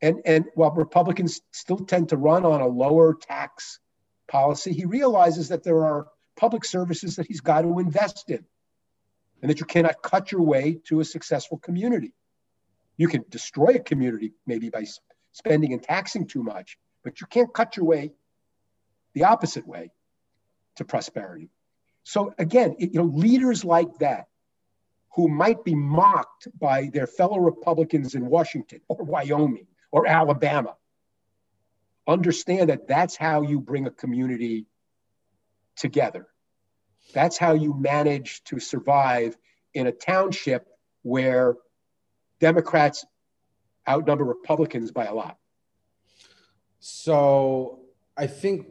And, 0.02 0.22
and 0.26 0.46
while 0.54 0.72
Republicans 0.72 1.42
still 1.52 1.78
tend 1.78 2.10
to 2.10 2.18
run 2.18 2.46
on 2.46 2.62
a 2.62 2.68
lower 2.68 3.16
tax 3.16 3.80
policy, 4.28 4.74
he 4.74 4.86
realizes 4.86 5.50
that 5.50 5.64
there 5.64 5.84
are 5.84 6.08
public 6.36 6.66
services 6.66 7.16
that 7.16 7.26
he's 7.26 7.42
got 7.42 7.62
to 7.62 7.80
invest 7.80 8.30
in 8.30 8.46
and 9.42 9.50
that 9.50 9.60
you 9.60 9.66
cannot 9.66 10.02
cut 10.04 10.32
your 10.32 10.42
way 10.42 10.80
to 10.88 11.00
a 11.00 11.06
successful 11.06 11.58
community. 11.58 12.14
You 12.98 13.08
can 13.08 13.26
destroy 13.30 13.76
a 13.76 13.80
community 13.80 14.34
maybe 14.46 14.70
by 14.70 14.86
spending 15.32 15.74
and 15.74 15.82
taxing 15.82 16.28
too 16.28 16.44
much, 16.44 16.78
but 17.04 17.22
you 17.22 17.28
can't 17.28 17.54
cut 17.54 17.78
your 17.78 17.86
way 17.86 18.12
the 19.16 19.24
opposite 19.24 19.66
way 19.68 19.92
to 20.76 20.86
prosperity. 20.86 21.50
So 22.04 22.36
again, 22.38 22.76
it, 22.78 22.94
you 22.94 23.00
know, 23.00 23.06
leaders 23.06 23.66
like 23.66 23.98
that 24.00 24.28
who 25.16 25.28
might 25.28 25.64
be 25.64 25.74
mocked 25.74 26.48
by 26.60 26.92
their 26.94 27.08
fellow 27.08 27.40
Republicans 27.40 28.14
in 28.14 28.28
Washington 28.28 28.82
or 28.88 29.04
Wyoming 29.04 29.66
or 29.92 30.06
Alabama 30.06 30.76
understand 32.08 32.70
that 32.70 32.88
that's 32.88 33.16
how 33.16 33.42
you 33.42 33.60
bring 33.60 33.88
a 33.88 33.92
community 33.92 34.68
together. 35.76 36.28
That's 37.14 37.38
how 37.38 37.54
you 37.54 37.74
manage 37.74 38.44
to 38.46 38.60
survive 38.60 39.38
in 39.74 39.88
a 39.88 39.92
township 39.92 40.68
where 41.02 41.56
Democrats 42.40 43.06
outnumber 43.88 44.26
Republicans 44.26 44.92
by 44.92 45.06
a 45.06 45.14
lot. 45.14 45.38
So 46.80 47.80
I 48.18 48.28
think 48.28 48.68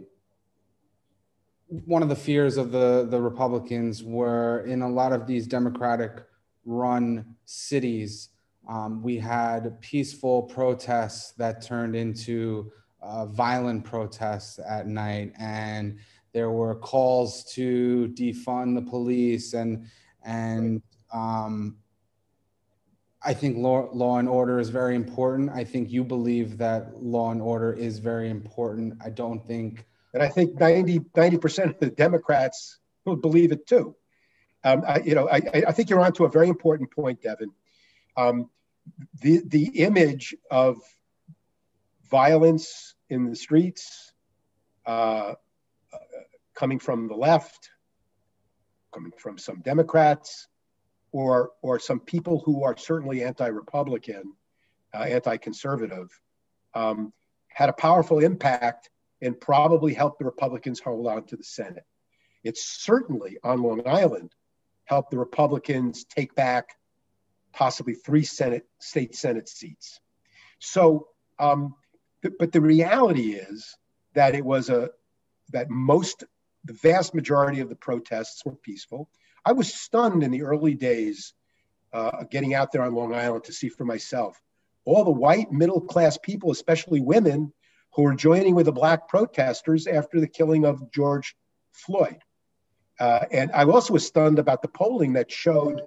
one 1.85 2.03
of 2.03 2.09
the 2.09 2.17
fears 2.17 2.57
of 2.57 2.71
the, 2.71 3.07
the 3.09 3.21
Republicans 3.21 4.03
were 4.03 4.65
in 4.67 4.83
a 4.83 4.89
lot 4.89 5.13
of 5.13 5.27
these 5.27 5.47
Democratic 5.47 6.25
run 6.65 7.35
cities, 7.45 8.31
um, 8.69 9.03
we 9.03 9.19
had 9.19 9.81
peaceful 9.81 10.43
protests 10.43 11.33
that 11.33 11.63
turned 11.63 11.95
into 11.95 12.73
uh, 13.03 13.27
violent 13.27 13.85
protests 13.85 14.59
at 14.67 14.87
night, 14.87 15.33
and 15.39 15.99
there 16.33 16.51
were 16.51 16.75
calls 16.75 17.45
to 17.53 18.09
defund 18.15 18.75
the 18.75 18.91
police, 18.91 19.53
and 19.53 19.87
and 20.25 20.83
um, 21.13 21.77
I 23.23 23.35
think 23.35 23.57
law, 23.57 23.89
law 23.93 24.19
and 24.19 24.29
order 24.29 24.59
is 24.59 24.71
very 24.71 24.95
important. 24.95 25.51
I 25.51 25.65
think 25.65 25.91
you 25.91 26.05
believe 26.05 26.59
that 26.59 27.03
law 27.03 27.31
and 27.31 27.41
order 27.41 27.73
is 27.73 27.99
very 27.99 28.31
important. 28.31 28.95
I 29.03 29.11
don't 29.11 29.47
think, 29.47 29.87
and 30.15 30.23
I 30.23 30.29
think 30.29 30.59
90 30.59 31.01
percent 31.39 31.71
of 31.71 31.79
the 31.81 31.91
Democrats 31.91 32.79
will 33.05 33.17
believe 33.17 33.53
it 33.53 33.67
too. 33.67 33.97
Um, 34.63 34.83
I, 34.87 35.01
you 35.01 35.15
know, 35.15 35.29
I, 35.29 35.43
I 35.69 35.73
think 35.73 35.91
you're 35.91 36.01
onto 36.01 36.25
a 36.25 36.31
very 36.31 36.49
important 36.49 36.91
point, 36.91 37.21
Devin. 37.21 37.51
Um, 38.17 38.49
the 39.21 39.43
the 39.47 39.65
image 39.81 40.35
of 40.51 40.79
violence 42.11 42.95
in 43.11 43.29
the 43.29 43.37
streets, 43.37 44.13
uh, 44.87 45.35
uh, 45.93 45.99
coming 46.55 46.79
from 46.79 47.09
the 47.09 47.15
left, 47.15 47.71
coming 48.95 49.13
from 49.19 49.37
some 49.37 49.61
Democrats, 49.61 50.47
or 51.13 51.51
or 51.61 51.79
some 51.79 51.99
people 52.01 52.41
who 52.45 52.63
are 52.63 52.77
certainly 52.77 53.25
anti-Republican, 53.25 54.33
uh, 54.95 54.99
anti-conservative, 54.99 56.09
um, 56.75 57.13
had 57.49 57.69
a 57.69 57.75
powerful 57.75 58.21
impact 58.21 58.89
and 59.25 59.41
probably 59.41 59.95
helped 59.95 60.19
the 60.19 60.25
Republicans 60.25 60.79
hold 60.79 61.07
on 61.07 61.25
to 61.25 61.37
the 61.37 61.45
Senate. 61.45 61.85
It's 62.45 62.65
certainly 62.65 63.39
on 63.43 63.63
Long 63.63 63.83
Island 63.87 64.33
help 64.85 65.11
the 65.11 65.19
Republicans 65.19 66.05
take 66.05 66.35
back 66.35 66.77
possibly 67.53 67.95
three 67.95 68.25
Senate 68.25 68.67
state 68.81 69.15
Senate 69.15 69.49
seats. 69.49 69.99
So, 70.59 71.09
um, 71.39 71.75
th- 72.23 72.35
but 72.39 72.53
the 72.53 72.61
reality 72.61 73.33
is 73.33 73.77
that 74.15 74.35
it 74.35 74.45
was 74.45 74.69
a 74.69 74.91
that 75.53 75.71
most 75.71 76.25
the 76.65 76.75
vast 76.75 77.15
majority 77.15 77.61
of 77.61 77.69
the 77.69 77.77
protests 77.77 78.45
were 78.45 78.57
peaceful. 78.57 79.09
I 79.45 79.53
was 79.53 79.73
stunned 79.73 80.23
in 80.23 80.31
the 80.31 80.43
early 80.43 80.75
days 80.75 81.35
uh, 81.93 82.25
getting 82.25 82.55
out 82.55 82.73
there 82.73 82.83
on 82.83 82.95
Long 82.95 83.15
Island 83.15 83.45
to 83.45 83.53
see 83.53 83.69
for 83.69 83.85
myself 83.85 84.41
all 84.85 85.05
the 85.05 85.11
white 85.11 85.51
middle 85.51 85.81
class 85.81 86.19
people, 86.19 86.51
especially 86.51 87.01
women, 87.01 87.53
who 87.95 88.03
were 88.03 88.15
joining 88.15 88.55
with 88.55 88.67
the 88.67 88.73
black 88.73 89.09
protesters 89.09 89.87
after 89.87 90.21
the 90.21 90.29
killing 90.29 90.65
of 90.65 90.91
George 90.91 91.37
Floyd. 91.73 92.19
Uh, 92.99 93.25
and 93.31 93.51
I 93.53 93.65
also 93.65 93.93
was 93.93 94.07
stunned 94.07 94.39
about 94.39 94.63
the 94.63 94.69
polling 94.69 95.15
that 95.15 95.31
showed 95.31 95.81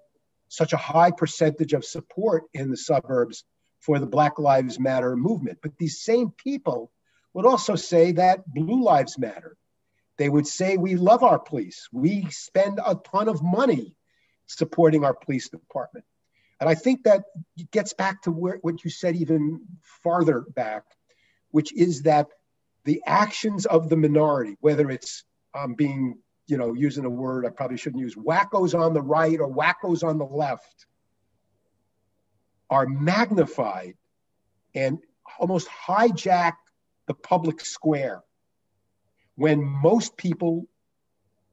such 0.49 0.73
a 0.73 0.77
high 0.77 1.11
percentage 1.11 1.73
of 1.73 1.85
support 1.85 2.43
in 2.53 2.69
the 2.69 2.77
suburbs 2.77 3.43
for 3.79 3.99
the 3.99 4.05
Black 4.05 4.39
Lives 4.39 4.79
Matter 4.79 5.15
movement. 5.15 5.59
But 5.61 5.77
these 5.77 6.01
same 6.01 6.31
people 6.31 6.91
would 7.33 7.45
also 7.45 7.75
say 7.75 8.13
that 8.13 8.47
Blue 8.47 8.83
Lives 8.83 9.17
Matter. 9.17 9.57
They 10.17 10.29
would 10.29 10.47
say, 10.47 10.77
We 10.77 10.95
love 10.95 11.23
our 11.23 11.39
police. 11.39 11.87
We 11.91 12.27
spend 12.29 12.79
a 12.85 12.95
ton 12.95 13.27
of 13.27 13.43
money 13.43 13.95
supporting 14.47 15.03
our 15.03 15.13
police 15.13 15.49
department. 15.49 16.05
And 16.59 16.69
I 16.69 16.75
think 16.75 17.03
that 17.03 17.25
gets 17.71 17.93
back 17.93 18.23
to 18.23 18.31
where, 18.31 18.57
what 18.61 18.83
you 18.83 18.89
said 18.89 19.15
even 19.15 19.61
farther 20.03 20.41
back, 20.41 20.83
which 21.51 21.73
is 21.73 22.03
that 22.03 22.27
the 22.85 23.01
actions 23.05 23.65
of 23.65 23.89
the 23.89 23.97
minority, 23.97 24.57
whether 24.61 24.89
it's 24.89 25.23
um, 25.53 25.73
being 25.73 26.17
you 26.47 26.57
know, 26.57 26.73
using 26.73 27.05
a 27.05 27.09
word 27.09 27.45
I 27.45 27.49
probably 27.49 27.77
shouldn't 27.77 28.01
use, 28.01 28.15
wackos 28.15 28.77
on 28.77 28.93
the 28.93 29.01
right 29.01 29.39
or 29.39 29.53
wackos 29.53 30.03
on 30.03 30.17
the 30.17 30.25
left 30.25 30.85
are 32.69 32.87
magnified 32.87 33.95
and 34.73 34.99
almost 35.39 35.67
hijack 35.67 36.53
the 37.07 37.13
public 37.13 37.61
square 37.61 38.23
when 39.35 39.63
most 39.63 40.17
people, 40.17 40.65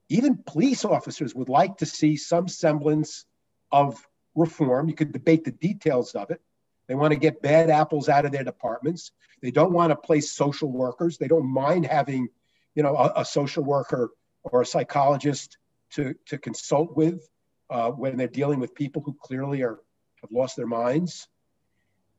even 0.09 0.39
police 0.47 0.85
officers, 0.85 1.35
would 1.35 1.49
like 1.49 1.79
to 1.79 1.87
see 1.87 2.17
some 2.17 2.49
semblance 2.49 3.27
of 3.71 4.01
reform. 4.35 4.89
You 4.89 4.95
could 4.95 5.13
debate 5.13 5.45
the 5.45 5.53
details 5.53 6.15
of 6.15 6.31
it. 6.31 6.41
They 6.87 6.95
want 6.95 7.13
to 7.13 7.19
get 7.19 7.43
bad 7.43 7.71
apples 7.71 8.09
out 8.09 8.25
of 8.25 8.33
their 8.33 8.45
departments. 8.45 9.13
They 9.41 9.51
don't 9.51 9.73
want 9.73 9.91
to 9.91 9.97
place 9.97 10.33
social 10.33 10.71
workers. 10.71 11.19
They 11.19 11.29
don't 11.29 11.47
mind 11.47 11.87
having, 11.87 12.29
you 12.75 12.83
know, 12.83 12.97
a, 12.97 13.21
a 13.21 13.25
social 13.25 13.65
worker 13.65 14.11
or 14.43 14.63
a 14.63 14.67
psychologist 14.67 15.57
to, 15.93 16.15
to 16.27 16.39
consult 16.39 16.97
with 16.97 17.29
uh, 17.71 17.91
when 17.91 18.17
they're 18.17 18.29
dealing 18.29 18.61
with 18.61 18.75
people 18.75 19.03
who 19.03 19.15
clearly 19.15 19.63
are 19.63 19.81
have 20.21 20.33
lost 20.33 20.57
their 20.57 20.67
minds. 20.67 21.29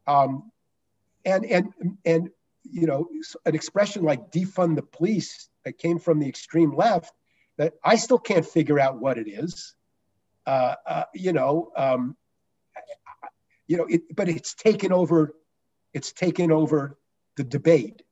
Um, 0.08 0.52
and 1.24 1.46
and 1.46 1.74
and 2.06 2.30
you 2.64 2.88
know, 2.88 3.08
an 3.46 3.56
expression 3.56 4.04
like 4.04 4.32
defund 4.32 4.76
the 4.76 4.84
police 4.84 5.50
that 5.64 5.78
came 5.78 6.00
from 6.00 6.20
the 6.20 6.28
extreme 6.28 6.76
left 6.76 7.14
that 7.58 7.74
I 7.84 7.96
still 7.96 8.20
can't 8.20 8.46
figure 8.46 8.80
out 8.80 9.00
what 9.00 9.18
it 9.18 9.28
is. 9.28 9.76
Uh, 10.46 10.76
uh, 10.86 11.04
you 11.14 11.34
know, 11.34 11.72
um, 11.76 12.16
you 13.68 13.78
know, 13.78 13.86
it, 13.86 14.16
but 14.16 14.30
it's 14.30 14.54
taken 14.54 14.92
over. 14.92 15.34
It's 15.94 16.12
taken 16.12 16.52
over 16.52 16.98
the 17.38 17.44
debate, 17.44 18.04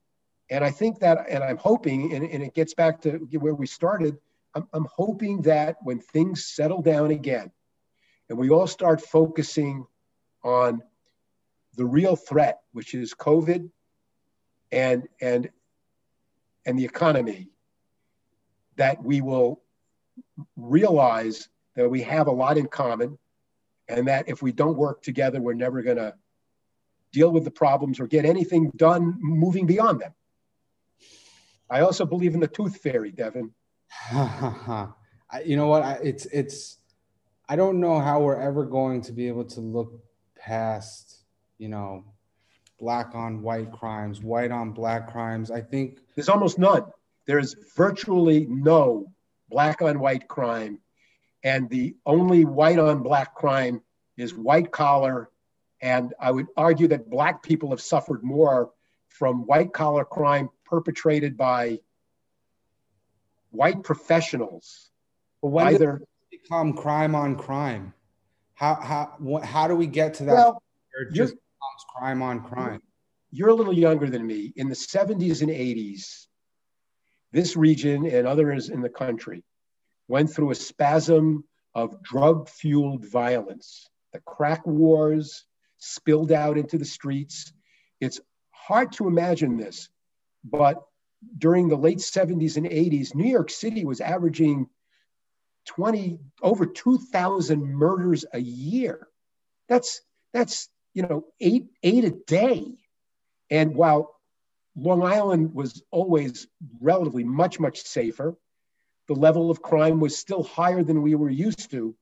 and 0.50 0.63
I 0.63 0.72
think 0.72 1.00
that, 1.00 1.25
and 1.29 1.43
I'm 1.43 1.57
hoping, 1.57 2.13
and, 2.13 2.24
and 2.25 2.43
it 2.43 2.53
gets 2.53 2.74
back 2.74 3.01
to 3.01 3.19
where 3.39 3.53
we 3.53 3.67
started. 3.67 4.17
I'm, 4.55 4.67
I'm 4.74 4.88
hoping 4.95 5.41
that 5.43 5.77
when 5.81 6.00
things 6.00 6.45
settle 6.45 6.81
down 6.81 7.12
again, 7.12 7.51
and 8.29 8.38
we 8.38 8.50
all 8.50 8.67
start 8.67 9.01
focusing 9.01 9.86
on 10.43 10.81
the 11.75 11.86
real 11.86 12.15
threat, 12.15 12.62
which 12.72 12.93
is 12.93 13.13
COVID 13.13 13.69
and 14.72 15.07
and 15.22 15.50
and 16.65 16.79
the 16.79 16.86
economy, 16.86 17.50
that 18.77 19.03
we 19.03 19.22
will 19.22 19.62
realize 20.55 21.50
that 21.75 21.89
we 21.89 22.01
have 22.01 22.27
a 22.27 22.31
lot 22.31 22.57
in 22.57 22.67
common 22.67 23.17
and 23.87 24.07
that 24.07 24.29
if 24.29 24.41
we 24.41 24.51
don't 24.51 24.77
work 24.77 25.01
together, 25.01 25.41
we're 25.41 25.53
never 25.53 25.81
going 25.81 25.97
to 25.97 26.13
deal 27.11 27.31
with 27.31 27.43
the 27.43 27.51
problems 27.51 27.99
or 27.99 28.07
get 28.07 28.25
anything 28.25 28.71
done 28.75 29.17
moving 29.19 29.65
beyond 29.65 30.01
them. 30.01 30.13
I 31.69 31.81
also 31.81 32.05
believe 32.05 32.33
in 32.33 32.39
the 32.39 32.47
tooth 32.47 32.77
fairy, 32.77 33.11
Devin. 33.11 33.51
you 34.13 35.55
know 35.55 35.67
what? 35.67 35.99
It's 36.03 36.25
it's. 36.27 36.77
I 37.47 37.55
don't 37.55 37.79
know 37.79 37.99
how 37.99 38.21
we're 38.21 38.39
ever 38.39 38.65
going 38.65 39.01
to 39.01 39.11
be 39.11 39.27
able 39.27 39.45
to 39.45 39.59
look 39.59 40.01
past, 40.37 41.23
you 41.57 41.67
know, 41.67 42.05
black 42.79 43.15
on 43.15 43.41
white 43.41 43.71
crimes, 43.71 44.21
white 44.21 44.51
on 44.51 44.71
black 44.71 45.11
crimes. 45.11 45.51
I 45.51 45.61
think 45.61 45.99
there's 46.15 46.29
almost 46.29 46.57
none. 46.57 46.85
There's 47.25 47.55
virtually 47.75 48.45
no 48.49 49.11
black 49.49 49.81
on 49.81 49.99
white 49.99 50.27
crime 50.27 50.79
and 51.43 51.69
the 51.69 51.95
only 52.05 52.45
white 52.45 52.79
on 52.79 53.03
black 53.03 53.35
crime 53.35 53.81
is 54.17 54.33
white 54.33 54.71
collar. 54.71 55.29
And 55.81 56.13
I 56.19 56.31
would 56.31 56.47
argue 56.55 56.88
that 56.89 57.09
black 57.09 57.43
people 57.43 57.71
have 57.71 57.81
suffered 57.81 58.23
more 58.23 58.71
from 59.09 59.45
white 59.45 59.73
collar 59.73 60.05
crime 60.05 60.50
perpetrated 60.65 61.35
by 61.35 61.79
white 63.51 63.83
professionals. 63.83 64.89
But 65.41 65.50
when 65.50 65.67
Either 65.67 66.01
become 66.31 66.73
crime 66.73 67.15
on 67.15 67.35
crime? 67.35 67.93
How 68.53 68.75
how 68.75 69.41
how 69.43 69.67
do 69.67 69.75
we 69.75 69.88
get 69.88 70.15
to 70.15 70.25
that? 70.25 70.33
Well, 70.33 70.63
just 71.12 71.35
crime 71.95 72.21
on 72.21 72.41
crime. 72.41 72.81
You're 73.31 73.50
a 73.50 73.53
little 73.53 73.73
younger 73.73 74.09
than 74.09 74.25
me. 74.25 74.53
In 74.55 74.69
the 74.69 74.75
70s 74.75 75.41
and 75.41 75.50
80s, 75.50 76.27
this 77.32 77.56
region 77.58 78.06
and 78.06 78.27
others 78.27 78.69
in 78.69 78.82
the 78.82 78.89
country 78.89 79.43
went 80.07 80.29
through 80.29 80.51
a 80.51 80.55
spasm 80.55 81.43
of 81.73 82.01
drug 82.03 82.49
fueled 82.49 83.05
violence. 83.05 83.89
The 84.11 84.19
crack 84.19 84.65
wars 84.65 85.45
spilled 85.77 86.31
out 86.31 86.57
into 86.57 86.77
the 86.77 86.85
streets. 86.85 87.51
It's 87.99 88.19
hard 88.51 88.93
to 88.93 89.07
imagine 89.07 89.57
this, 89.57 89.89
but 90.43 90.83
during 91.37 91.67
the 91.67 91.77
late 91.77 91.99
70s 91.99 92.57
and 92.57 92.65
80s, 92.65 93.15
New 93.15 93.29
York 93.29 93.49
City 93.49 93.85
was 93.85 94.01
averaging 94.01 94.67
20 95.65 96.19
over 96.41 96.65
2,000 96.65 97.63
murders 97.63 98.25
a 98.33 98.39
year. 98.39 99.07
That's 99.69 100.01
that's 100.33 100.69
you 100.93 101.03
know 101.03 101.25
eight 101.39 101.67
eight 101.81 102.03
a 102.03 102.11
day. 102.11 102.65
And 103.49 103.75
while 103.75 104.15
Long 104.75 105.03
Island 105.03 105.53
was 105.53 105.81
always 105.91 106.47
relatively 106.81 107.23
much 107.23 107.59
much 107.59 107.81
safer, 107.83 108.35
the 109.07 109.15
level 109.15 109.51
of 109.51 109.61
crime 109.61 109.99
was 109.99 110.17
still 110.17 110.43
higher 110.43 110.83
than 110.83 111.01
we 111.01 111.15
were 111.15 111.29
used 111.29 111.71
to. 111.71 111.95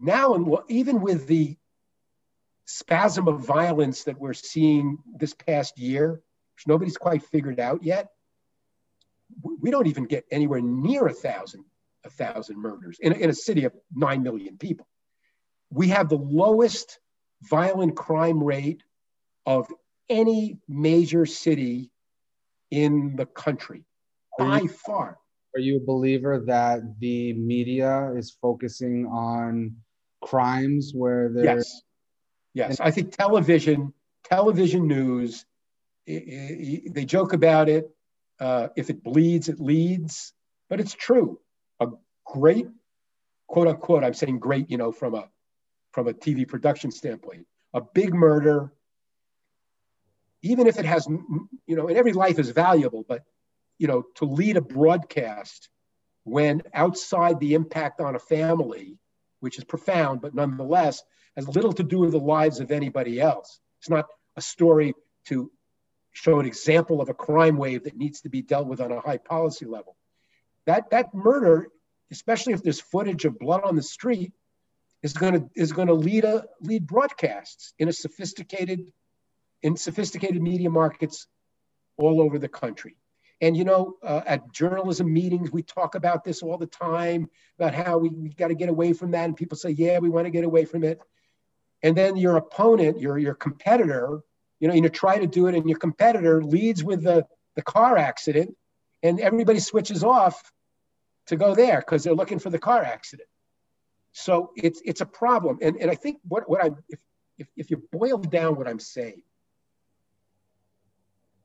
Now, 0.00 0.34
and 0.34 0.56
even 0.68 1.00
with 1.00 1.26
the 1.26 1.56
spasm 2.64 3.28
of 3.28 3.46
violence 3.46 4.04
that 4.04 4.18
we're 4.18 4.32
seeing 4.32 4.98
this 5.16 5.34
past 5.34 5.78
year, 5.78 6.22
which 6.56 6.66
nobody's 6.66 6.96
quite 6.96 7.22
figured 7.24 7.60
out 7.60 7.82
yet, 7.82 8.08
we 9.60 9.70
don't 9.70 9.86
even 9.86 10.04
get 10.04 10.24
anywhere 10.30 10.60
near 10.60 11.06
a 11.06 11.12
thousand, 11.12 11.64
a 12.04 12.10
thousand 12.10 12.58
murders 12.58 12.98
in, 13.00 13.12
in 13.12 13.30
a 13.30 13.34
city 13.34 13.64
of 13.64 13.72
nine 13.94 14.22
million 14.22 14.58
people. 14.58 14.86
We 15.70 15.88
have 15.88 16.08
the 16.08 16.18
lowest 16.18 16.98
violent 17.42 17.96
crime 17.96 18.42
rate 18.42 18.82
of 19.46 19.66
any 20.08 20.58
major 20.68 21.26
city 21.26 21.90
in 22.70 23.16
the 23.16 23.26
country 23.26 23.84
by 24.38 24.60
you, 24.60 24.68
far. 24.68 25.18
Are 25.54 25.60
you 25.60 25.76
a 25.76 25.80
believer 25.80 26.42
that 26.46 26.80
the 26.98 27.34
media 27.34 28.12
is 28.16 28.36
focusing 28.40 29.06
on 29.06 29.76
crimes 30.22 30.92
where 30.94 31.30
there's 31.32 31.84
yes, 32.54 32.68
yes. 32.78 32.80
I 32.80 32.90
think 32.90 33.14
television, 33.14 33.92
television 34.24 34.86
news, 34.86 35.44
it, 36.06 36.22
it, 36.26 36.94
they 36.94 37.04
joke 37.04 37.32
about 37.32 37.68
it. 37.68 37.90
Uh, 38.40 38.68
if 38.76 38.90
it 38.90 39.04
bleeds, 39.04 39.48
it 39.48 39.60
leads, 39.60 40.32
but 40.68 40.80
it's 40.80 40.94
true. 40.94 41.38
A 41.80 41.88
great, 42.24 42.66
quote 43.46 43.68
unquote, 43.68 44.04
I'm 44.04 44.14
saying 44.14 44.38
great, 44.38 44.70
you 44.70 44.78
know, 44.78 44.90
from 44.90 45.14
a 45.14 45.28
from 45.92 46.08
a 46.08 46.14
TV 46.14 46.48
production 46.48 46.90
standpoint, 46.90 47.46
a 47.74 47.82
big 47.82 48.14
murder, 48.14 48.72
even 50.40 50.66
if 50.66 50.78
it 50.78 50.86
has, 50.86 51.06
you 51.66 51.76
know, 51.76 51.88
and 51.88 51.98
every 51.98 52.14
life 52.14 52.38
is 52.38 52.50
valuable, 52.50 53.04
but 53.06 53.24
you 53.78 53.86
know, 53.86 54.04
to 54.16 54.24
lead 54.24 54.56
a 54.56 54.60
broadcast 54.60 55.68
when 56.24 56.62
outside 56.72 57.40
the 57.40 57.54
impact 57.54 58.00
on 58.00 58.14
a 58.14 58.20
family, 58.20 58.98
which 59.40 59.58
is 59.58 59.64
profound, 59.64 60.20
but 60.20 60.34
nonetheless 60.34 61.02
has 61.36 61.48
little 61.48 61.72
to 61.72 61.82
do 61.82 62.00
with 62.00 62.12
the 62.12 62.18
lives 62.18 62.60
of 62.60 62.70
anybody 62.70 63.20
else. 63.20 63.60
It's 63.80 63.90
not 63.90 64.06
a 64.36 64.40
story 64.40 64.94
to 65.26 65.50
show 66.12 66.38
an 66.38 66.46
example 66.46 67.00
of 67.00 67.08
a 67.08 67.14
crime 67.14 67.56
wave 67.56 67.84
that 67.84 67.96
needs 67.96 68.20
to 68.20 68.28
be 68.28 68.42
dealt 68.42 68.66
with 68.66 68.80
on 68.80 68.92
a 68.92 69.00
high 69.00 69.18
policy 69.18 69.64
level. 69.64 69.96
That 70.66 70.90
that 70.90 71.14
murder, 71.14 71.68
especially 72.10 72.52
if 72.52 72.62
there's 72.62 72.80
footage 72.80 73.24
of 73.24 73.38
blood 73.38 73.62
on 73.64 73.76
the 73.76 73.82
street, 73.82 74.32
is 75.02 75.14
going 75.14 75.34
to 75.34 75.50
is 75.56 75.72
going 75.72 75.88
to 75.88 75.94
lead 75.94 76.24
a 76.24 76.44
lead 76.60 76.86
broadcasts 76.86 77.72
in 77.78 77.88
a 77.88 77.92
sophisticated 77.92 78.92
in 79.62 79.76
sophisticated 79.76 80.40
media 80.40 80.70
markets 80.70 81.26
all 81.96 82.20
over 82.20 82.38
the 82.38 82.48
country. 82.48 82.96
And 83.42 83.56
you 83.56 83.64
know, 83.64 83.96
uh, 84.04 84.22
at 84.24 84.52
journalism 84.52 85.12
meetings, 85.12 85.50
we 85.50 85.62
talk 85.62 85.96
about 85.96 86.22
this 86.22 86.42
all 86.42 86.56
the 86.56 86.66
time 86.66 87.28
about 87.58 87.74
how 87.74 87.98
we, 87.98 88.08
we 88.08 88.28
got 88.30 88.48
to 88.48 88.54
get 88.54 88.68
away 88.68 88.92
from 88.92 89.10
that. 89.10 89.24
And 89.24 89.36
people 89.36 89.58
say, 89.58 89.70
yeah, 89.70 89.98
we 89.98 90.08
want 90.08 90.26
to 90.26 90.30
get 90.30 90.44
away 90.44 90.64
from 90.64 90.84
it. 90.84 91.00
And 91.82 91.96
then 91.96 92.16
your 92.16 92.36
opponent, 92.36 93.00
your, 93.00 93.18
your 93.18 93.34
competitor, 93.34 94.20
you 94.60 94.68
know, 94.68 94.74
you 94.74 94.88
try 94.88 95.18
to 95.18 95.26
do 95.26 95.48
it, 95.48 95.56
and 95.56 95.68
your 95.68 95.78
competitor 95.78 96.40
leads 96.40 96.84
with 96.84 97.02
the, 97.02 97.26
the 97.56 97.62
car 97.62 97.98
accident, 97.98 98.56
and 99.02 99.18
everybody 99.18 99.58
switches 99.58 100.04
off 100.04 100.52
to 101.26 101.36
go 101.36 101.56
there 101.56 101.80
because 101.80 102.04
they're 102.04 102.14
looking 102.14 102.38
for 102.38 102.50
the 102.50 102.60
car 102.60 102.82
accident. 102.84 103.28
So 104.12 104.52
it's 104.56 104.80
it's 104.84 105.00
a 105.00 105.06
problem. 105.06 105.58
And, 105.60 105.76
and 105.78 105.90
I 105.90 105.96
think 105.96 106.18
what, 106.28 106.48
what 106.48 106.62
I 106.62 106.70
if, 106.88 107.00
if, 107.38 107.48
if 107.56 107.70
you 107.70 107.82
boil 107.90 108.18
down 108.18 108.54
what 108.54 108.68
I'm 108.68 108.78
saying, 108.78 109.22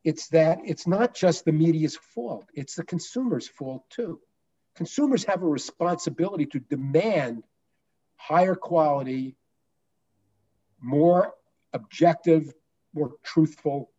it's 0.07 0.29
that 0.29 0.59
it's 0.63 0.87
not 0.87 1.13
just 1.13 1.43
the 1.43 1.51
media's 1.51 1.97
fault, 1.97 2.45
it's 2.53 2.75
the 2.75 2.83
consumer's 2.85 3.45
fault 3.45 3.83
too. 3.89 4.21
Consumers 4.73 5.25
have 5.25 5.43
a 5.43 5.45
responsibility 5.45 6.45
to 6.45 6.59
demand 6.59 7.43
higher 8.15 8.55
quality, 8.55 9.35
more 10.79 11.33
objective, 11.73 12.53
more 12.93 13.15
truthful 13.21 13.91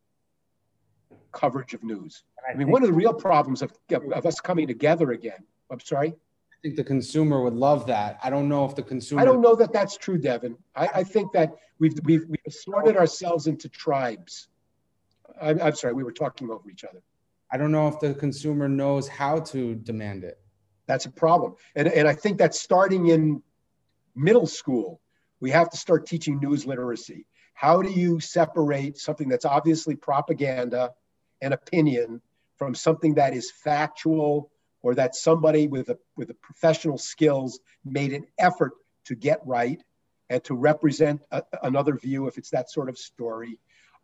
coverage 1.32 1.74
of 1.74 1.84
news. 1.84 2.24
I, 2.48 2.52
I 2.52 2.54
mean, 2.56 2.70
one 2.70 2.82
of 2.82 2.88
the 2.88 2.94
real 2.94 3.12
problems 3.12 3.60
of, 3.60 3.70
of 4.14 4.24
us 4.24 4.40
coming 4.40 4.66
together 4.66 5.10
again. 5.10 5.44
I'm 5.70 5.80
sorry. 5.80 6.08
I 6.08 6.56
think 6.62 6.76
the 6.76 6.84
consumer 6.84 7.42
would 7.42 7.52
love 7.52 7.86
that. 7.88 8.18
I 8.22 8.30
don't 8.30 8.48
know 8.48 8.64
if 8.64 8.74
the 8.74 8.82
consumer. 8.82 9.20
I 9.20 9.26
don't 9.26 9.42
know 9.42 9.54
that 9.56 9.74
that's 9.74 9.98
true, 9.98 10.16
Devin. 10.16 10.56
I, 10.74 10.88
I 10.94 11.04
think 11.04 11.32
that 11.32 11.52
we've 11.78 12.00
we've 12.04 12.24
we've 12.26 12.54
sorted 12.54 12.96
ourselves 12.96 13.46
into 13.46 13.68
tribes. 13.68 14.48
I'm, 15.40 15.60
I'm 15.60 15.74
sorry, 15.74 15.94
we 15.94 16.04
were 16.04 16.12
talking 16.12 16.50
over 16.50 16.70
each 16.70 16.84
other. 16.84 17.02
I 17.50 17.56
don't 17.56 17.72
know 17.72 17.88
if 17.88 17.98
the 18.00 18.14
consumer 18.14 18.68
knows 18.68 19.08
how 19.08 19.40
to 19.40 19.74
demand 19.74 20.24
it. 20.24 20.38
That's 20.86 21.06
a 21.06 21.10
problem, 21.10 21.54
and 21.74 21.88
and 21.88 22.08
I 22.08 22.14
think 22.14 22.38
that's 22.38 22.60
starting 22.60 23.08
in 23.08 23.42
middle 24.14 24.46
school. 24.46 25.00
We 25.40 25.50
have 25.50 25.70
to 25.70 25.76
start 25.76 26.06
teaching 26.06 26.40
news 26.40 26.66
literacy. 26.66 27.26
How 27.54 27.82
do 27.82 27.90
you 27.90 28.20
separate 28.20 28.98
something 28.98 29.28
that's 29.28 29.44
obviously 29.44 29.96
propaganda 29.96 30.92
and 31.40 31.54
opinion 31.54 32.20
from 32.56 32.74
something 32.74 33.14
that 33.14 33.34
is 33.34 33.50
factual 33.50 34.50
or 34.82 34.94
that 34.94 35.14
somebody 35.14 35.66
with 35.68 35.88
a 35.88 35.98
with 36.16 36.30
a 36.30 36.34
professional 36.34 36.98
skills 36.98 37.60
made 37.84 38.12
an 38.12 38.26
effort 38.38 38.72
to 39.04 39.14
get 39.14 39.40
right 39.44 39.82
and 40.30 40.42
to 40.44 40.54
represent 40.54 41.20
a, 41.30 41.42
another 41.62 41.96
view 41.96 42.26
if 42.26 42.38
it's 42.38 42.50
that 42.50 42.70
sort 42.70 42.88
of 42.88 42.98
story. 42.98 43.58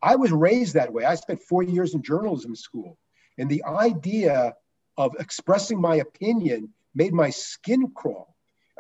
I 0.05 0.17
was 0.17 0.31
raised 0.31 0.75
that 0.75 0.93
way. 0.93 1.05
I 1.05 1.14
spent 1.14 1.40
4 1.43 1.62
years 1.62 1.95
in 1.95 2.03
journalism 2.03 2.55
school 2.55 2.99
and 3.38 3.49
the 3.49 3.64
idea 3.64 4.55
of 4.99 5.17
expressing 5.19 5.81
my 5.81 5.97
opinion 5.97 6.75
made 6.95 7.14
my 7.14 7.31
skin 7.31 7.90
crawl. 7.95 8.37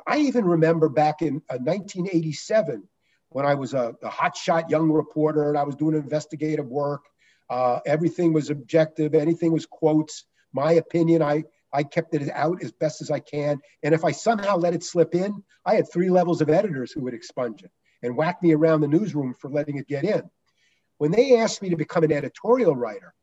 I 0.06 0.18
even 0.18 0.44
remember 0.44 0.90
back 0.90 1.22
in 1.22 1.36
uh, 1.48 1.56
1987 1.56 2.86
when 3.30 3.46
I 3.46 3.54
was 3.54 3.72
a, 3.72 3.94
a 4.02 4.10
hotshot 4.10 4.68
young 4.68 4.90
reporter 4.90 5.48
and 5.48 5.58
I 5.58 5.62
was 5.62 5.76
doing 5.76 5.96
investigative 5.96 6.66
work. 6.66 7.04
Uh, 7.48 7.80
everything 7.86 8.34
was 8.34 8.50
objective, 8.50 9.14
anything 9.14 9.50
was 9.50 9.64
quotes. 9.64 10.24
My 10.52 10.72
opinion, 10.72 11.22
I, 11.22 11.44
I 11.72 11.84
kept 11.84 12.14
it 12.14 12.30
out 12.32 12.62
as 12.62 12.70
best 12.70 13.00
as 13.00 13.10
I 13.10 13.20
can. 13.20 13.60
And 13.82 13.94
if 13.94 14.04
I 14.04 14.12
somehow 14.12 14.56
let 14.58 14.74
it 14.74 14.84
slip 14.84 15.14
in, 15.14 15.42
I 15.64 15.74
had 15.74 15.90
three 15.90 16.10
levels 16.10 16.42
of 16.42 16.50
editors 16.50 16.92
who 16.92 17.00
would 17.02 17.14
expunge 17.14 17.62
it 17.62 17.72
and 18.02 18.14
whack 18.14 18.42
me 18.42 18.52
around 18.52 18.82
the 18.82 18.88
newsroom 18.88 19.34
for 19.34 19.48
letting 19.48 19.78
it 19.78 19.88
get 19.88 20.04
in. 20.04 20.30
When 20.98 21.10
they 21.10 21.36
asked 21.38 21.62
me 21.62 21.70
to 21.70 21.76
become 21.76 22.04
an 22.04 22.12
editorial 22.12 22.74
writer, 22.74 23.14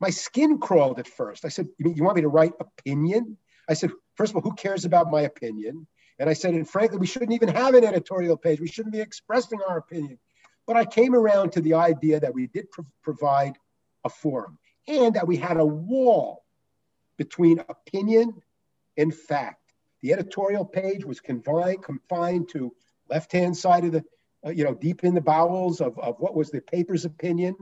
my 0.00 0.10
skin 0.10 0.58
crawled 0.58 0.98
at 0.98 1.08
first. 1.08 1.44
I 1.44 1.48
said, 1.48 1.68
You 1.78 1.84
mean 1.86 1.96
you 1.96 2.04
want 2.04 2.16
me 2.16 2.22
to 2.22 2.28
write 2.28 2.52
opinion? 2.60 3.36
I 3.68 3.74
said, 3.74 3.90
First 4.16 4.32
of 4.32 4.36
all, 4.36 4.42
who 4.42 4.54
cares 4.54 4.84
about 4.84 5.10
my 5.10 5.22
opinion? 5.22 5.86
And 6.18 6.30
I 6.30 6.32
said, 6.32 6.54
and 6.54 6.68
frankly, 6.68 6.98
we 6.98 7.06
shouldn't 7.06 7.32
even 7.32 7.48
have 7.48 7.74
an 7.74 7.84
editorial 7.84 8.36
page. 8.36 8.60
We 8.60 8.68
shouldn't 8.68 8.92
be 8.92 9.00
expressing 9.00 9.60
our 9.68 9.78
opinion. 9.78 10.18
But 10.66 10.76
I 10.76 10.84
came 10.84 11.14
around 11.14 11.52
to 11.52 11.60
the 11.60 11.74
idea 11.74 12.20
that 12.20 12.34
we 12.34 12.46
did 12.46 12.70
pro- 12.70 12.86
provide 13.02 13.58
a 14.04 14.08
forum 14.08 14.58
and 14.86 15.14
that 15.14 15.26
we 15.26 15.36
had 15.36 15.56
a 15.56 15.64
wall 15.64 16.44
between 17.16 17.60
opinion 17.68 18.42
and 18.96 19.14
fact. 19.14 19.60
The 20.02 20.12
editorial 20.12 20.64
page 20.64 21.04
was 21.04 21.20
confined, 21.20 21.82
confined 21.82 22.48
to 22.50 22.74
left-hand 23.08 23.56
side 23.56 23.84
of 23.84 23.92
the, 23.92 24.04
uh, 24.44 24.50
you 24.50 24.64
know, 24.64 24.74
deep 24.74 25.04
in 25.04 25.14
the 25.14 25.20
bowels 25.20 25.80
of, 25.80 25.98
of 25.98 26.16
what 26.18 26.34
was 26.34 26.50
the 26.50 26.60
paper's 26.60 27.04
opinion. 27.04 27.56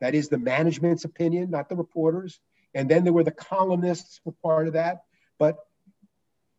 That 0.00 0.14
is 0.14 0.28
the 0.28 0.38
management's 0.38 1.04
opinion, 1.04 1.50
not 1.50 1.68
the 1.68 1.76
reporters. 1.76 2.40
And 2.74 2.88
then 2.88 3.04
there 3.04 3.12
were 3.12 3.24
the 3.24 3.30
columnists 3.30 4.20
were 4.24 4.32
part 4.42 4.66
of 4.66 4.74
that. 4.74 5.02
But 5.38 5.58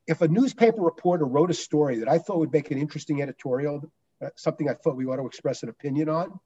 if 0.08 0.22
a 0.22 0.28
newspaper 0.28 0.82
reporter 0.82 1.26
wrote 1.26 1.52
a 1.52 1.54
story 1.54 2.00
that 2.00 2.10
I 2.10 2.20
thought 2.20 2.40
would 2.40 2.54
make 2.54 2.72
an 2.72 2.78
interesting 2.78 3.22
editorial, 3.22 3.92
uh, 4.22 4.30
something 4.36 4.70
I 4.70 4.74
thought 4.74 4.96
we 4.96 5.06
ought 5.06 5.18
to 5.18 5.26
express 5.26 5.64
an 5.64 5.70
opinion 5.70 6.10
on, 6.10 6.40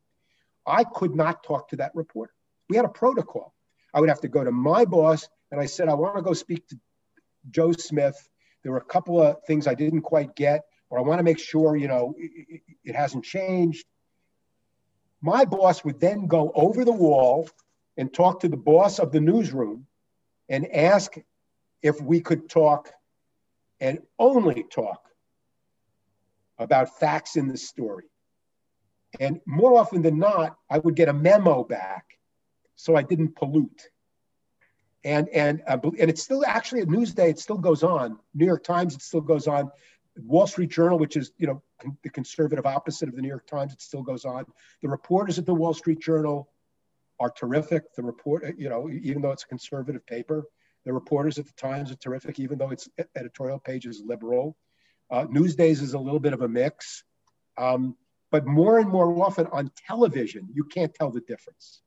I 0.65 0.83
could 0.83 1.15
not 1.15 1.43
talk 1.43 1.69
to 1.69 1.77
that 1.77 1.95
reporter. 1.95 2.33
We 2.69 2.75
had 2.75 2.85
a 2.85 2.89
protocol. 2.89 3.53
I 3.93 3.99
would 3.99 4.09
have 4.09 4.21
to 4.21 4.27
go 4.27 4.43
to 4.43 4.51
my 4.51 4.85
boss 4.85 5.27
and 5.51 5.61
I 5.61 5.65
said, 5.65 5.87
I 5.87 5.93
want 5.93 6.17
to 6.17 6.21
go 6.21 6.33
speak 6.33 6.67
to 6.67 6.79
Joe 7.49 7.71
Smith. 7.71 8.27
There 8.63 8.71
were 8.71 8.79
a 8.79 8.85
couple 8.85 9.21
of 9.21 9.37
things 9.45 9.65
I 9.65 9.75
didn't 9.75 10.01
quite 10.01 10.35
get, 10.35 10.65
or 10.89 10.99
I 10.99 11.01
want 11.01 11.19
to 11.19 11.23
make 11.23 11.39
sure, 11.39 11.75
you 11.75 11.87
know, 11.87 12.15
it, 12.17 12.61
it 12.83 12.95
hasn't 12.95 13.25
changed. 13.25 13.85
My 15.21 15.45
boss 15.45 15.83
would 15.83 15.99
then 15.99 16.27
go 16.27 16.51
over 16.53 16.85
the 16.85 16.91
wall 16.91 17.49
and 17.97 18.13
talk 18.13 18.41
to 18.41 18.47
the 18.47 18.57
boss 18.57 18.99
of 18.99 19.11
the 19.11 19.19
newsroom 19.19 19.87
and 20.49 20.71
ask 20.73 21.15
if 21.81 21.99
we 22.01 22.21
could 22.21 22.49
talk 22.49 22.91
and 23.79 23.99
only 24.17 24.63
talk 24.63 25.01
about 26.57 26.99
facts 26.99 27.35
in 27.35 27.47
the 27.47 27.57
story. 27.57 28.05
And 29.19 29.41
more 29.45 29.77
often 29.77 30.01
than 30.01 30.19
not, 30.19 30.57
I 30.69 30.79
would 30.79 30.95
get 30.95 31.09
a 31.09 31.13
memo 31.13 31.63
back 31.63 32.05
so 32.75 32.95
I 32.95 33.01
didn't 33.01 33.35
pollute. 33.35 33.89
And, 35.03 35.29
and, 35.29 35.61
uh, 35.67 35.77
and 35.83 36.09
it's 36.09 36.23
still 36.23 36.43
actually 36.45 36.81
a 36.81 36.85
Newsday, 36.85 37.29
it 37.29 37.39
still 37.39 37.57
goes 37.57 37.83
on. 37.83 38.19
New 38.33 38.45
York 38.45 38.63
Times, 38.63 38.95
it 38.95 39.01
still 39.01 39.21
goes 39.21 39.47
on. 39.47 39.71
Wall 40.25 40.47
Street 40.47 40.69
Journal, 40.69 40.97
which 40.99 41.15
is, 41.15 41.31
you 41.37 41.47
know, 41.47 41.61
con- 41.81 41.97
the 42.03 42.09
conservative 42.09 42.65
opposite 42.65 43.09
of 43.09 43.15
the 43.15 43.21
New 43.21 43.27
York 43.27 43.47
Times, 43.47 43.73
it 43.73 43.81
still 43.81 44.03
goes 44.03 44.25
on. 44.25 44.45
The 44.81 44.89
reporters 44.89 45.39
at 45.39 45.45
the 45.45 45.53
Wall 45.53 45.73
Street 45.73 45.99
Journal 45.99 46.49
are 47.19 47.29
terrific. 47.31 47.93
The 47.95 48.03
report, 48.03 48.43
you 48.57 48.69
know, 48.69 48.89
even 48.89 49.21
though 49.21 49.31
it's 49.31 49.43
a 49.43 49.47
conservative 49.47 50.05
paper, 50.05 50.45
the 50.85 50.93
reporters 50.93 51.37
at 51.37 51.45
the 51.45 51.53
Times 51.53 51.91
are 51.91 51.95
terrific, 51.95 52.39
even 52.39 52.57
though 52.57 52.71
its 52.71 52.87
editorial 53.15 53.59
page 53.59 53.85
is 53.85 54.01
liberal. 54.05 54.55
Uh, 55.09 55.25
Newsdays 55.25 55.81
is 55.81 55.93
a 55.93 55.99
little 55.99 56.19
bit 56.19 56.33
of 56.33 56.41
a 56.41 56.47
mix. 56.47 57.03
Um, 57.57 57.95
but 58.31 58.45
more 58.45 58.79
and 58.79 58.89
more 58.89 59.23
often 59.23 59.47
on 59.47 59.71
television, 59.87 60.49
you 60.53 60.65
can't 60.65 60.93
tell 60.93 61.11
the 61.11 61.21
difference. 61.21 61.81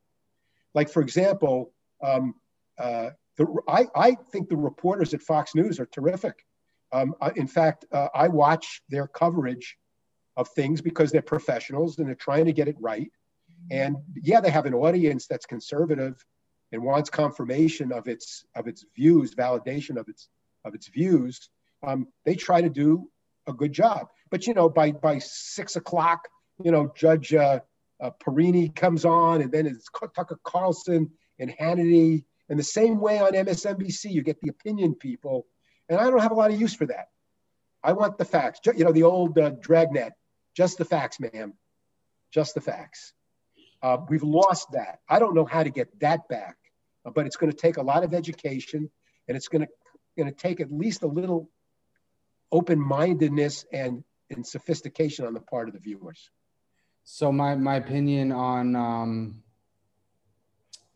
Like, 0.74 0.88
for 0.88 1.02
example, 1.02 1.72
um, 2.02 2.34
uh, 2.78 3.10
the, 3.36 3.46
I, 3.68 3.86
I, 3.94 4.16
think 4.32 4.48
the 4.48 4.56
reporters 4.56 5.12
at 5.12 5.20
Fox 5.20 5.54
News 5.54 5.80
are 5.80 5.86
terrific. 5.86 6.46
Um, 6.92 7.14
in 7.36 7.46
fact, 7.46 7.84
uh, 7.92 8.08
I 8.14 8.28
watch 8.28 8.82
their 8.88 9.06
coverage 9.06 9.76
of 10.36 10.48
things 10.48 10.80
because 10.80 11.12
they're 11.12 11.22
professionals 11.22 11.98
and 11.98 12.08
they're 12.08 12.14
trying 12.14 12.46
to 12.46 12.52
get 12.52 12.68
it 12.68 12.76
right. 12.80 13.10
And 13.70 13.96
yeah, 14.14 14.40
they 14.40 14.50
have 14.50 14.66
an 14.66 14.74
audience 14.74 15.26
that's 15.26 15.46
conservative 15.46 16.24
and 16.72 16.82
wants 16.82 17.10
confirmation 17.10 17.92
of 17.92 18.08
its 18.08 18.44
of 18.54 18.66
its 18.66 18.84
views, 18.96 19.34
validation 19.34 19.96
of 19.96 20.08
its 20.08 20.28
of 20.64 20.74
its 20.74 20.88
views, 20.88 21.50
um, 21.82 22.08
they 22.24 22.34
try 22.34 22.60
to 22.60 22.68
do 22.68 23.08
a 23.46 23.52
good 23.52 23.72
job. 23.72 24.08
But 24.30 24.46
you 24.46 24.54
know, 24.54 24.68
by 24.68 24.92
by 24.92 25.18
six 25.18 25.76
o'clock, 25.76 26.28
you 26.62 26.70
know, 26.70 26.92
Judge 26.94 27.34
uh, 27.34 27.60
uh, 28.00 28.10
Perini 28.20 28.68
comes 28.68 29.04
on, 29.04 29.42
and 29.42 29.50
then 29.50 29.66
it's 29.66 29.88
Tucker 30.14 30.38
Carlson 30.44 31.10
and 31.38 31.50
Hannity. 31.50 32.24
And 32.48 32.58
the 32.58 32.64
same 32.64 33.00
way 33.00 33.20
on 33.20 33.32
MSNBC, 33.32 34.10
you 34.10 34.22
get 34.22 34.40
the 34.40 34.50
opinion 34.50 34.94
people, 34.96 35.46
and 35.90 36.00
I 36.00 36.04
don't 36.04 36.20
have 36.20 36.32
a 36.32 36.34
lot 36.34 36.50
of 36.50 36.58
use 36.58 36.74
for 36.74 36.86
that. 36.86 37.08
I 37.82 37.92
want 37.92 38.16
the 38.16 38.24
facts. 38.24 38.60
You 38.64 38.84
know, 38.84 38.92
the 38.92 39.02
old 39.02 39.38
uh, 39.38 39.50
dragnet, 39.50 40.14
just 40.56 40.78
the 40.78 40.86
facts, 40.86 41.20
ma'am, 41.20 41.52
just 42.32 42.54
the 42.54 42.62
facts. 42.62 43.12
Uh, 43.82 43.98
we've 44.08 44.22
lost 44.22 44.72
that. 44.72 45.00
I 45.08 45.18
don't 45.18 45.34
know 45.34 45.44
how 45.44 45.62
to 45.62 45.70
get 45.70 46.00
that 46.00 46.28
back 46.28 46.56
but 47.04 47.26
it's 47.26 47.36
going 47.36 47.50
to 47.50 47.56
take 47.56 47.76
a 47.76 47.82
lot 47.82 48.04
of 48.04 48.14
education 48.14 48.90
and 49.28 49.36
it's 49.36 49.48
going 49.48 49.62
to 49.62 49.68
going 50.16 50.32
to 50.32 50.36
take 50.36 50.60
at 50.60 50.70
least 50.70 51.02
a 51.02 51.06
little 51.06 51.50
open-mindedness 52.52 53.64
and 53.72 54.02
and 54.28 54.46
sophistication 54.46 55.24
on 55.24 55.34
the 55.34 55.40
part 55.40 55.68
of 55.68 55.74
the 55.74 55.80
viewers 55.80 56.30
so 57.04 57.32
my 57.32 57.54
my 57.54 57.76
opinion 57.76 58.32
on 58.32 58.76
um, 58.76 59.42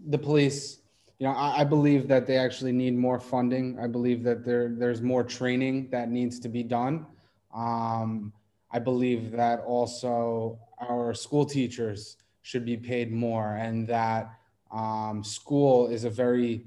the 0.04 0.18
police 0.18 0.78
you 1.18 1.26
know 1.26 1.32
I, 1.32 1.60
I, 1.60 1.64
believe 1.64 2.08
that 2.08 2.26
they 2.26 2.36
actually 2.36 2.72
need 2.72 2.96
more 2.96 3.20
funding. 3.20 3.78
I 3.78 3.86
believe 3.86 4.22
that 4.24 4.44
there 4.44 4.68
there's 4.76 5.00
more 5.00 5.22
training 5.22 5.88
that 5.90 6.10
needs 6.10 6.38
to 6.40 6.48
be 6.48 6.62
done. 6.62 7.06
Um, 7.54 8.32
i 8.72 8.78
believe 8.80 9.30
that 9.30 9.60
also 9.60 10.58
our 10.80 11.14
school 11.14 11.46
teachers 11.46 12.16
should 12.42 12.64
be 12.64 12.76
paid 12.76 13.12
more 13.12 13.54
and 13.54 13.86
that 13.86 14.38
um, 14.72 15.22
school 15.22 15.86
is 15.86 16.04
a 16.04 16.10
very 16.10 16.66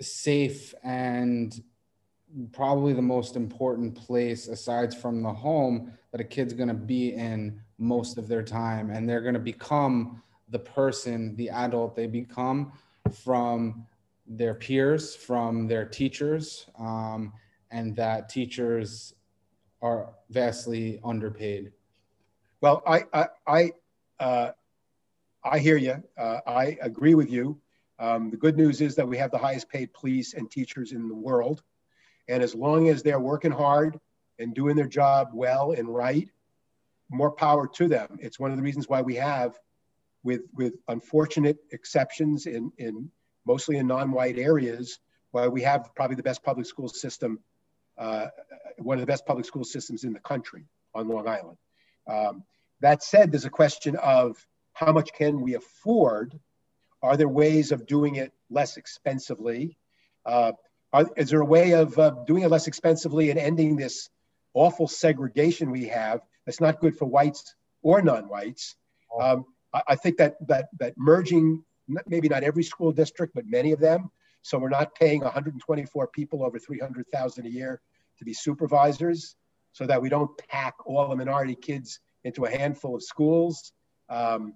safe 0.00 0.74
and 0.82 1.62
probably 2.52 2.92
the 2.92 3.02
most 3.02 3.36
important 3.36 3.94
place 3.94 4.48
aside 4.48 4.94
from 4.94 5.22
the 5.22 5.32
home 5.32 5.92
that 6.10 6.20
a 6.20 6.24
kid's 6.24 6.52
going 6.52 6.68
to 6.68 6.74
be 6.74 7.14
in 7.14 7.60
most 7.78 8.18
of 8.18 8.28
their 8.28 8.42
time. 8.42 8.90
And 8.90 9.08
they're 9.08 9.20
going 9.20 9.34
to 9.34 9.40
become 9.40 10.22
the 10.48 10.58
person 10.58 11.34
the 11.36 11.50
adult 11.50 11.96
they 11.96 12.06
become 12.06 12.72
from 13.08 13.86
their 14.26 14.54
peers 14.54 15.14
from 15.14 15.66
their 15.68 15.84
teachers 15.84 16.66
um, 16.78 17.32
and 17.70 17.94
that 17.96 18.28
teachers 18.28 19.14
are 19.82 20.14
vastly 20.30 21.00
underpaid 21.04 21.72
well 22.60 22.82
i 22.86 23.04
i, 23.12 23.26
I 23.46 23.72
uh, 24.18 24.50
I 25.46 25.60
hear 25.60 25.76
you. 25.76 26.02
Uh, 26.18 26.38
I 26.46 26.76
agree 26.80 27.14
with 27.14 27.30
you. 27.30 27.60
Um, 27.98 28.30
the 28.30 28.36
good 28.36 28.56
news 28.56 28.80
is 28.80 28.96
that 28.96 29.06
we 29.06 29.16
have 29.16 29.30
the 29.30 29.38
highest 29.38 29.68
paid 29.68 29.92
police 29.94 30.34
and 30.34 30.50
teachers 30.50 30.92
in 30.92 31.08
the 31.08 31.14
world. 31.14 31.62
And 32.28 32.42
as 32.42 32.54
long 32.54 32.88
as 32.88 33.02
they're 33.02 33.20
working 33.20 33.52
hard 33.52 33.98
and 34.38 34.54
doing 34.54 34.74
their 34.74 34.88
job 34.88 35.30
well 35.32 35.72
and 35.72 35.88
right, 35.88 36.28
more 37.10 37.30
power 37.30 37.68
to 37.68 37.86
them. 37.86 38.18
It's 38.20 38.40
one 38.40 38.50
of 38.50 38.56
the 38.56 38.62
reasons 38.62 38.88
why 38.88 39.02
we 39.02 39.14
have 39.14 39.56
with, 40.26 40.42
with 40.52 40.74
unfortunate 40.88 41.58
exceptions 41.70 42.46
in, 42.46 42.72
in 42.78 43.08
mostly 43.46 43.76
in 43.76 43.86
non-white 43.86 44.38
areas, 44.38 44.98
where 45.30 45.50
we 45.50 45.62
have 45.62 45.94
probably 45.94 46.16
the 46.16 46.22
best 46.22 46.42
public 46.42 46.66
school 46.66 46.88
system, 46.88 47.38
uh, 47.96 48.26
one 48.78 48.96
of 48.98 49.00
the 49.00 49.06
best 49.06 49.24
public 49.24 49.46
school 49.46 49.62
systems 49.62 50.02
in 50.02 50.12
the 50.12 50.18
country 50.18 50.64
on 50.94 51.06
Long 51.06 51.28
Island. 51.28 51.56
Um, 52.08 52.42
that 52.80 53.04
said, 53.04 53.30
there's 53.30 53.44
a 53.44 53.50
question 53.50 53.94
of 53.96 54.36
how 54.72 54.92
much 54.92 55.12
can 55.12 55.40
we 55.40 55.54
afford? 55.54 56.38
Are 57.02 57.16
there 57.16 57.28
ways 57.28 57.70
of 57.70 57.86
doing 57.86 58.16
it 58.16 58.32
less 58.50 58.76
expensively? 58.76 59.78
Uh, 60.24 60.52
are, 60.92 61.06
is 61.16 61.30
there 61.30 61.40
a 61.40 61.46
way 61.46 61.70
of 61.70 61.96
uh, 61.98 62.10
doing 62.26 62.42
it 62.42 62.50
less 62.50 62.66
expensively 62.66 63.30
and 63.30 63.38
ending 63.38 63.76
this 63.76 64.10
awful 64.54 64.88
segregation 64.88 65.70
we 65.70 65.86
have 65.86 66.20
that's 66.44 66.60
not 66.60 66.80
good 66.80 66.96
for 66.98 67.06
whites 67.06 67.54
or 67.82 68.02
non-whites? 68.02 68.74
Um, 69.20 69.46
I, 69.76 69.82
I, 69.88 69.94
think 69.96 70.16
that 70.16 70.36
that 70.48 70.68
that 70.80 70.94
merging 70.96 71.62
maybe 72.06 72.28
not 72.28 72.42
every 72.42 72.64
school 72.64 72.92
district, 72.92 73.34
but 73.34 73.44
many 73.46 73.72
of 73.72 73.80
them. 73.80 74.10
So 74.42 74.58
we're 74.58 74.68
not 74.68 74.94
paying 74.94 75.20
124 75.22 76.08
people 76.08 76.44
over 76.44 76.58
300,000 76.58 77.46
a 77.46 77.48
year 77.48 77.80
to 78.18 78.24
be 78.24 78.32
supervisors, 78.32 79.36
so 79.72 79.86
that 79.86 80.00
we 80.00 80.08
don't 80.08 80.30
pack 80.48 80.74
all 80.86 81.08
the 81.08 81.16
minority 81.16 81.54
kids 81.54 82.00
into 82.24 82.44
a 82.44 82.50
handful 82.50 82.94
of 82.94 83.02
schools. 83.02 83.72
Um, 84.08 84.54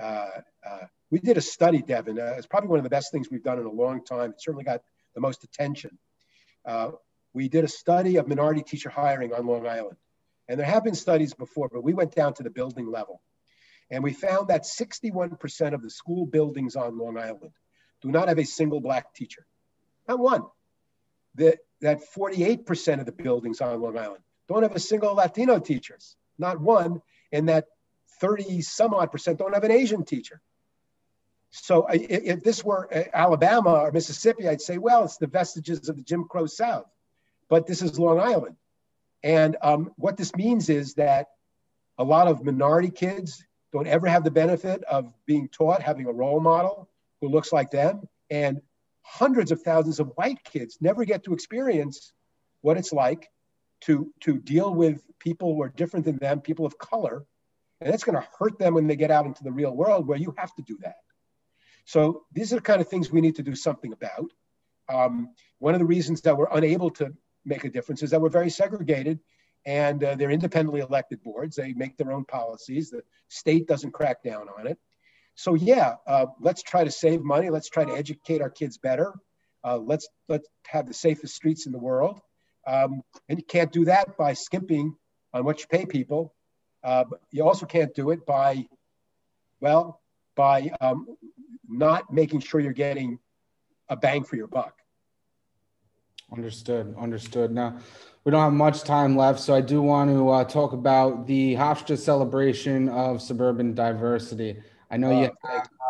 uh, 0.00 0.28
uh, 0.66 0.78
we 1.10 1.18
did 1.20 1.36
a 1.36 1.40
study, 1.40 1.82
Devin. 1.82 2.18
Uh, 2.18 2.34
it's 2.36 2.46
probably 2.46 2.68
one 2.68 2.78
of 2.78 2.84
the 2.84 2.90
best 2.90 3.12
things 3.12 3.28
we've 3.30 3.44
done 3.44 3.58
in 3.58 3.66
a 3.66 3.70
long 3.70 4.04
time. 4.04 4.30
It 4.30 4.42
certainly 4.42 4.64
got 4.64 4.82
the 5.14 5.20
most 5.20 5.44
attention. 5.44 5.98
Uh, 6.64 6.92
we 7.32 7.48
did 7.48 7.64
a 7.64 7.68
study 7.68 8.16
of 8.16 8.26
minority 8.26 8.62
teacher 8.62 8.88
hiring 8.88 9.32
on 9.32 9.46
Long 9.46 9.66
Island. 9.66 9.96
And 10.48 10.58
there 10.58 10.66
have 10.66 10.84
been 10.84 10.94
studies 10.94 11.34
before, 11.34 11.68
but 11.72 11.82
we 11.82 11.92
went 11.92 12.14
down 12.14 12.34
to 12.34 12.42
the 12.42 12.50
building 12.50 12.90
level. 12.90 13.20
And 13.90 14.02
we 14.02 14.12
found 14.12 14.48
that 14.48 14.64
61% 14.64 15.72
of 15.72 15.82
the 15.82 15.90
school 15.90 16.26
buildings 16.26 16.76
on 16.76 16.98
Long 16.98 17.18
Island 17.18 17.52
do 18.02 18.10
not 18.10 18.28
have 18.28 18.38
a 18.38 18.44
single 18.44 18.80
black 18.80 19.14
teacher. 19.14 19.46
Not 20.08 20.18
one. 20.18 20.44
That, 21.36 21.58
that 21.80 22.00
48% 22.16 23.00
of 23.00 23.06
the 23.06 23.12
buildings 23.12 23.60
on 23.60 23.80
Long 23.80 23.98
Island 23.98 24.22
don't 24.48 24.62
have 24.62 24.74
a 24.74 24.80
single 24.80 25.14
Latino 25.14 25.58
teachers. 25.58 26.16
Not 26.38 26.60
one. 26.60 27.00
And 27.32 27.48
that 27.48 27.66
30 28.20 28.62
some 28.62 28.94
odd 28.94 29.12
percent 29.12 29.38
don't 29.38 29.54
have 29.54 29.64
an 29.64 29.70
Asian 29.70 30.04
teacher. 30.04 30.40
So 31.50 31.86
if 31.90 32.42
this 32.42 32.64
were 32.64 32.88
uh, 32.92 33.04
Alabama 33.12 33.74
or 33.74 33.92
Mississippi, 33.92 34.48
I'd 34.48 34.60
say, 34.60 34.78
well, 34.78 35.04
it's 35.04 35.16
the 35.16 35.26
vestiges 35.26 35.88
of 35.88 35.96
the 35.96 36.02
Jim 36.02 36.24
Crow 36.28 36.46
South. 36.46 36.86
But 37.48 37.66
this 37.66 37.82
is 37.82 37.98
Long 37.98 38.20
Island. 38.20 38.56
And 39.22 39.56
um, 39.62 39.92
what 39.96 40.16
this 40.16 40.34
means 40.34 40.68
is 40.68 40.94
that 40.94 41.28
a 41.98 42.04
lot 42.04 42.26
of 42.26 42.44
minority 42.44 42.90
kids 42.90 43.45
don't 43.72 43.86
ever 43.86 44.06
have 44.06 44.24
the 44.24 44.30
benefit 44.30 44.82
of 44.84 45.12
being 45.26 45.48
taught, 45.48 45.82
having 45.82 46.06
a 46.06 46.12
role 46.12 46.40
model 46.40 46.88
who 47.20 47.28
looks 47.28 47.52
like 47.52 47.70
them. 47.70 48.08
And 48.30 48.60
hundreds 49.02 49.52
of 49.52 49.62
thousands 49.62 50.00
of 50.00 50.12
white 50.16 50.42
kids 50.44 50.78
never 50.80 51.04
get 51.04 51.24
to 51.24 51.34
experience 51.34 52.12
what 52.60 52.76
it's 52.76 52.92
like 52.92 53.30
to, 53.82 54.12
to 54.20 54.38
deal 54.38 54.72
with 54.72 55.02
people 55.18 55.54
who 55.54 55.62
are 55.62 55.68
different 55.68 56.06
than 56.06 56.16
them, 56.16 56.40
people 56.40 56.66
of 56.66 56.78
color. 56.78 57.24
And 57.80 57.92
it's 57.92 58.04
going 58.04 58.16
to 58.20 58.26
hurt 58.38 58.58
them 58.58 58.74
when 58.74 58.86
they 58.86 58.96
get 58.96 59.10
out 59.10 59.26
into 59.26 59.44
the 59.44 59.52
real 59.52 59.74
world 59.74 60.06
where 60.06 60.18
you 60.18 60.34
have 60.38 60.54
to 60.54 60.62
do 60.62 60.78
that. 60.82 60.96
So 61.84 62.24
these 62.32 62.52
are 62.52 62.56
the 62.56 62.62
kind 62.62 62.80
of 62.80 62.88
things 62.88 63.10
we 63.10 63.20
need 63.20 63.36
to 63.36 63.42
do 63.42 63.54
something 63.54 63.92
about. 63.92 64.32
Um, 64.88 65.30
one 65.58 65.74
of 65.74 65.80
the 65.80 65.86
reasons 65.86 66.22
that 66.22 66.36
we're 66.36 66.48
unable 66.50 66.90
to 66.90 67.12
make 67.44 67.64
a 67.64 67.70
difference 67.70 68.02
is 68.02 68.10
that 68.10 68.20
we're 68.20 68.28
very 68.28 68.50
segregated 68.50 69.20
and 69.66 70.02
uh, 70.02 70.14
they're 70.14 70.30
independently 70.30 70.80
elected 70.80 71.22
boards. 71.22 71.56
They 71.56 71.72
make 71.72 71.96
their 71.96 72.12
own 72.12 72.24
policies. 72.24 72.90
The 72.90 73.02
state 73.28 73.66
doesn't 73.66 73.90
crack 73.90 74.22
down 74.22 74.46
on 74.58 74.66
it. 74.68 74.78
So 75.34 75.54
yeah, 75.54 75.96
uh, 76.06 76.26
let's 76.40 76.62
try 76.62 76.84
to 76.84 76.90
save 76.90 77.22
money. 77.22 77.50
Let's 77.50 77.68
try 77.68 77.84
to 77.84 77.92
educate 77.92 78.40
our 78.40 78.48
kids 78.48 78.78
better. 78.78 79.12
Uh, 79.62 79.78
let's 79.78 80.08
let's 80.28 80.48
have 80.68 80.86
the 80.86 80.94
safest 80.94 81.34
streets 81.34 81.66
in 81.66 81.72
the 81.72 81.78
world. 81.78 82.20
Um, 82.66 83.02
and 83.28 83.38
you 83.38 83.44
can't 83.44 83.70
do 83.70 83.84
that 83.84 84.16
by 84.16 84.32
skimping 84.32 84.96
on 85.34 85.44
what 85.44 85.60
you 85.60 85.66
pay 85.66 85.84
people. 85.84 86.34
Uh, 86.82 87.04
you 87.30 87.46
also 87.46 87.66
can't 87.66 87.94
do 87.94 88.10
it 88.10 88.24
by, 88.26 88.66
well, 89.60 90.00
by 90.36 90.70
um, 90.80 91.06
not 91.68 92.12
making 92.12 92.40
sure 92.40 92.60
you're 92.60 92.72
getting 92.72 93.18
a 93.88 93.96
bang 93.96 94.24
for 94.24 94.36
your 94.36 94.46
buck. 94.46 94.74
Understood. 96.32 96.94
Understood. 96.98 97.52
Now, 97.52 97.78
we 98.24 98.32
don't 98.32 98.42
have 98.42 98.52
much 98.52 98.82
time 98.82 99.16
left, 99.16 99.38
so 99.40 99.54
I 99.54 99.60
do 99.60 99.80
want 99.80 100.10
to 100.10 100.28
uh, 100.28 100.44
talk 100.44 100.72
about 100.72 101.26
the 101.26 101.54
Hofstra 101.54 101.96
celebration 101.96 102.88
of 102.88 103.22
suburban 103.22 103.74
diversity. 103.74 104.56
I 104.90 104.96
know 104.96 105.20
you 105.22 105.30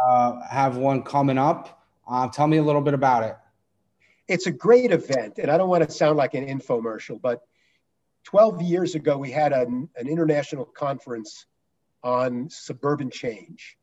uh, 0.07 0.41
have 0.49 0.77
one 0.77 1.03
coming 1.03 1.39
up. 1.39 1.83
Uh, 2.07 2.29
tell 2.29 2.47
me 2.47 2.59
a 2.59 2.63
little 2.63 2.83
bit 2.83 2.95
about 2.95 3.25
it. 3.25 3.37
It's 4.29 4.47
a 4.47 4.51
great 4.53 4.93
event, 4.93 5.39
and 5.39 5.51
I 5.51 5.57
don't 5.57 5.69
want 5.69 5.85
to 5.85 5.91
sound 5.91 6.17
like 6.17 6.35
an 6.35 6.47
infomercial, 6.47 7.21
but 7.21 7.43
12 8.25 8.61
years 8.63 8.95
ago, 8.95 9.17
we 9.17 9.31
had 9.31 9.53
an, 9.53 9.89
an 9.97 10.09
international 10.09 10.65
conference 10.65 11.47
on 12.03 12.51
suburban 12.51 13.11
change 13.11 13.79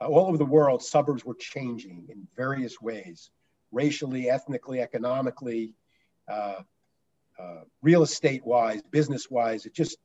uh, 0.00 0.06
all 0.06 0.26
over 0.26 0.36
the 0.36 0.44
world, 0.44 0.82
suburbs 0.82 1.24
were 1.24 1.34
changing 1.34 2.06
in 2.10 2.26
various 2.36 2.80
ways 2.80 3.30
racially, 3.72 4.30
ethnically, 4.30 4.80
economically, 4.80 5.74
uh, 6.28 6.62
uh, 7.38 7.60
real 7.82 8.02
estate 8.02 8.44
wise, 8.46 8.82
business 8.90 9.30
wise, 9.30 9.66
it 9.66 9.74
just 9.74 9.98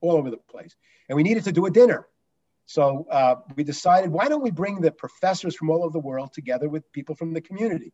all 0.00 0.12
over 0.12 0.30
the 0.30 0.36
place. 0.36 0.74
And 1.08 1.16
we 1.16 1.22
needed 1.22 1.44
to 1.44 1.52
do 1.52 1.66
a 1.66 1.70
dinner. 1.70 2.06
So 2.66 3.06
uh, 3.10 3.36
we 3.56 3.64
decided, 3.64 4.10
why 4.10 4.28
don't 4.28 4.42
we 4.42 4.50
bring 4.50 4.80
the 4.80 4.90
professors 4.90 5.56
from 5.56 5.70
all 5.70 5.82
over 5.82 5.92
the 5.92 5.98
world 5.98 6.32
together 6.32 6.68
with 6.68 6.90
people 6.92 7.14
from 7.14 7.32
the 7.32 7.40
community? 7.40 7.92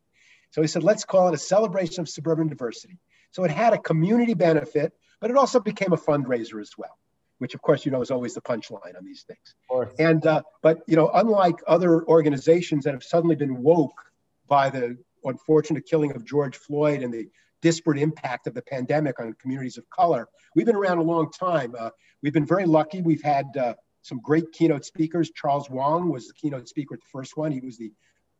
So 0.50 0.60
we 0.60 0.66
said, 0.66 0.82
let's 0.82 1.04
call 1.04 1.28
it 1.28 1.34
a 1.34 1.38
celebration 1.38 2.00
of 2.00 2.08
suburban 2.08 2.48
diversity. 2.48 2.98
So 3.30 3.44
it 3.44 3.50
had 3.50 3.72
a 3.72 3.78
community 3.78 4.34
benefit, 4.34 4.92
but 5.20 5.30
it 5.30 5.36
also 5.36 5.60
became 5.60 5.92
a 5.92 5.96
fundraiser 5.96 6.60
as 6.60 6.72
well 6.76 6.98
which 7.38 7.54
of 7.54 7.62
course 7.62 7.84
you 7.84 7.92
know 7.92 8.00
is 8.00 8.10
always 8.10 8.34
the 8.34 8.40
punchline 8.40 8.96
on 8.96 9.04
these 9.04 9.22
things. 9.22 9.54
And 9.98 10.24
uh, 10.26 10.42
but 10.62 10.78
you 10.86 10.96
know, 10.96 11.10
unlike 11.12 11.56
other 11.66 12.04
organizations 12.06 12.84
that 12.84 12.94
have 12.94 13.02
suddenly 13.02 13.36
been 13.36 13.62
woke 13.62 14.00
by 14.46 14.70
the 14.70 14.96
unfortunate 15.24 15.86
killing 15.86 16.12
of 16.12 16.24
George 16.24 16.56
Floyd 16.56 17.02
and 17.02 17.12
the 17.12 17.28
disparate 17.62 17.98
impact 17.98 18.46
of 18.46 18.54
the 18.54 18.62
pandemic 18.62 19.20
on 19.20 19.34
communities 19.40 19.78
of 19.78 19.88
color, 19.90 20.28
we've 20.54 20.66
been 20.66 20.76
around 20.76 20.98
a 20.98 21.02
long 21.02 21.30
time. 21.30 21.74
Uh, 21.78 21.90
we've 22.22 22.32
been 22.32 22.46
very 22.46 22.66
lucky. 22.66 23.00
We've 23.02 23.22
had 23.22 23.46
uh, 23.56 23.74
some 24.02 24.20
great 24.22 24.52
keynote 24.52 24.84
speakers. 24.84 25.30
Charles 25.30 25.70
Wang 25.70 26.10
was 26.10 26.28
the 26.28 26.34
keynote 26.34 26.68
speaker 26.68 26.94
at 26.94 27.00
the 27.00 27.08
first 27.10 27.36
one. 27.36 27.52
He 27.52 27.60
was 27.60 27.78
the 27.78 27.92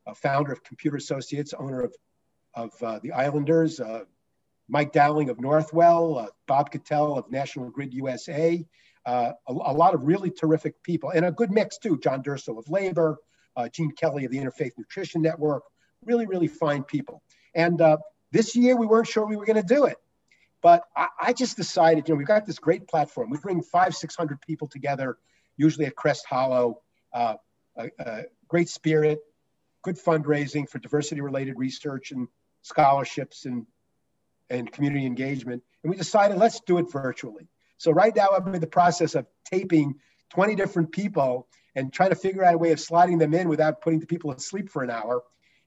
uh, 0.05 0.13
founder 0.13 0.51
of 0.51 0.63
Computer 0.63 0.97
Associates, 0.97 1.53
owner 1.53 1.81
of 1.81 1.93
of 2.53 2.71
uh, 2.81 2.99
the 3.03 3.11
Islanders. 3.11 3.79
Uh, 3.79 4.05
Mike 4.67 4.91
Dowling 4.91 5.29
of 5.29 5.37
Northwell, 5.37 6.27
Bob 6.47 6.71
Catell 6.71 7.17
of 7.17 7.29
National 7.29 7.69
Grid 7.69 7.93
USA, 7.93 8.65
uh, 9.05 9.33
a, 9.47 9.51
a, 9.51 9.73
lot 9.73 9.93
of 9.93 10.03
really 10.03 10.31
terrific 10.31 10.81
people 10.81 11.11
and 11.11 11.25
a 11.25 11.31
good 11.31 11.51
mix 11.51 11.77
too. 11.77 11.99
John 11.99 12.23
Durso 12.23 12.57
of 12.57 12.67
Labor, 12.69 13.17
uh, 13.55 13.69
Jean 13.69 13.91
Kelly 13.91 14.25
of 14.25 14.31
the 14.31 14.39
Interfaith 14.39 14.71
Nutrition 14.77 15.21
Network, 15.21 15.63
really, 16.03 16.25
really 16.25 16.47
fine 16.47 16.83
people. 16.83 17.21
And 17.53 17.79
uh, 17.81 17.97
this 18.31 18.55
year 18.55 18.75
we 18.75 18.85
weren't 18.85 19.07
sure 19.07 19.25
we 19.25 19.35
were 19.35 19.45
going 19.45 19.61
to 19.61 19.75
do 19.75 19.85
it. 19.85 19.97
But 20.61 20.83
I, 20.95 21.07
I, 21.21 21.33
just 21.33 21.57
decided, 21.57 22.07
you 22.07 22.13
know, 22.13 22.17
we've 22.17 22.27
got 22.27 22.45
this 22.45 22.57
great 22.57 22.87
platform. 22.87 23.29
We 23.29 23.37
bring 23.37 23.61
five, 23.61 23.95
600 23.95 24.41
people 24.41 24.67
together, 24.67 25.17
usually 25.57 25.85
at 25.85 25.95
Crest 25.95 26.25
Hollow. 26.25 26.81
Uh, 27.13 27.35
a, 27.77 27.89
a 27.99 28.23
great 28.47 28.69
spirit, 28.69 29.19
good 29.83 29.97
fundraising 29.97 30.67
for 30.69 30.79
diversity 30.79 31.21
related 31.21 31.57
research 31.57 32.11
and 32.11 32.27
scholarships 32.61 33.45
and, 33.45 33.65
and 34.49 34.71
community 34.71 35.05
engagement. 35.05 35.63
And 35.83 35.91
we 35.91 35.97
decided 35.97 36.37
let's 36.37 36.61
do 36.61 36.77
it 36.77 36.91
virtually. 36.91 37.47
So 37.77 37.91
right 37.91 38.15
now 38.15 38.29
I'm 38.35 38.53
in 38.53 38.61
the 38.61 38.67
process 38.67 39.15
of 39.15 39.27
taping 39.45 39.95
20 40.29 40.55
different 40.55 40.91
people 40.91 41.47
and 41.75 41.91
trying 41.91 42.09
to 42.09 42.15
figure 42.15 42.43
out 42.43 42.55
a 42.55 42.57
way 42.57 42.71
of 42.71 42.79
sliding 42.79 43.17
them 43.17 43.33
in 43.33 43.49
without 43.49 43.81
putting 43.81 43.99
the 43.99 44.07
people 44.07 44.31
asleep 44.31 44.69
for 44.69 44.83
an 44.83 44.89
hour. 44.89 45.21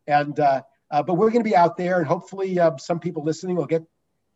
And 0.09 0.41
uh, 0.41 0.63
uh, 0.91 1.03
but 1.03 1.15
we're 1.15 1.31
going 1.31 1.45
to 1.45 1.49
be 1.49 1.55
out 1.55 1.77
there, 1.77 1.99
and 1.99 2.07
hopefully 2.07 2.59
uh, 2.59 2.77
some 2.79 2.99
people 2.99 3.23
listening 3.23 3.57
will 3.57 3.67
get 3.67 3.85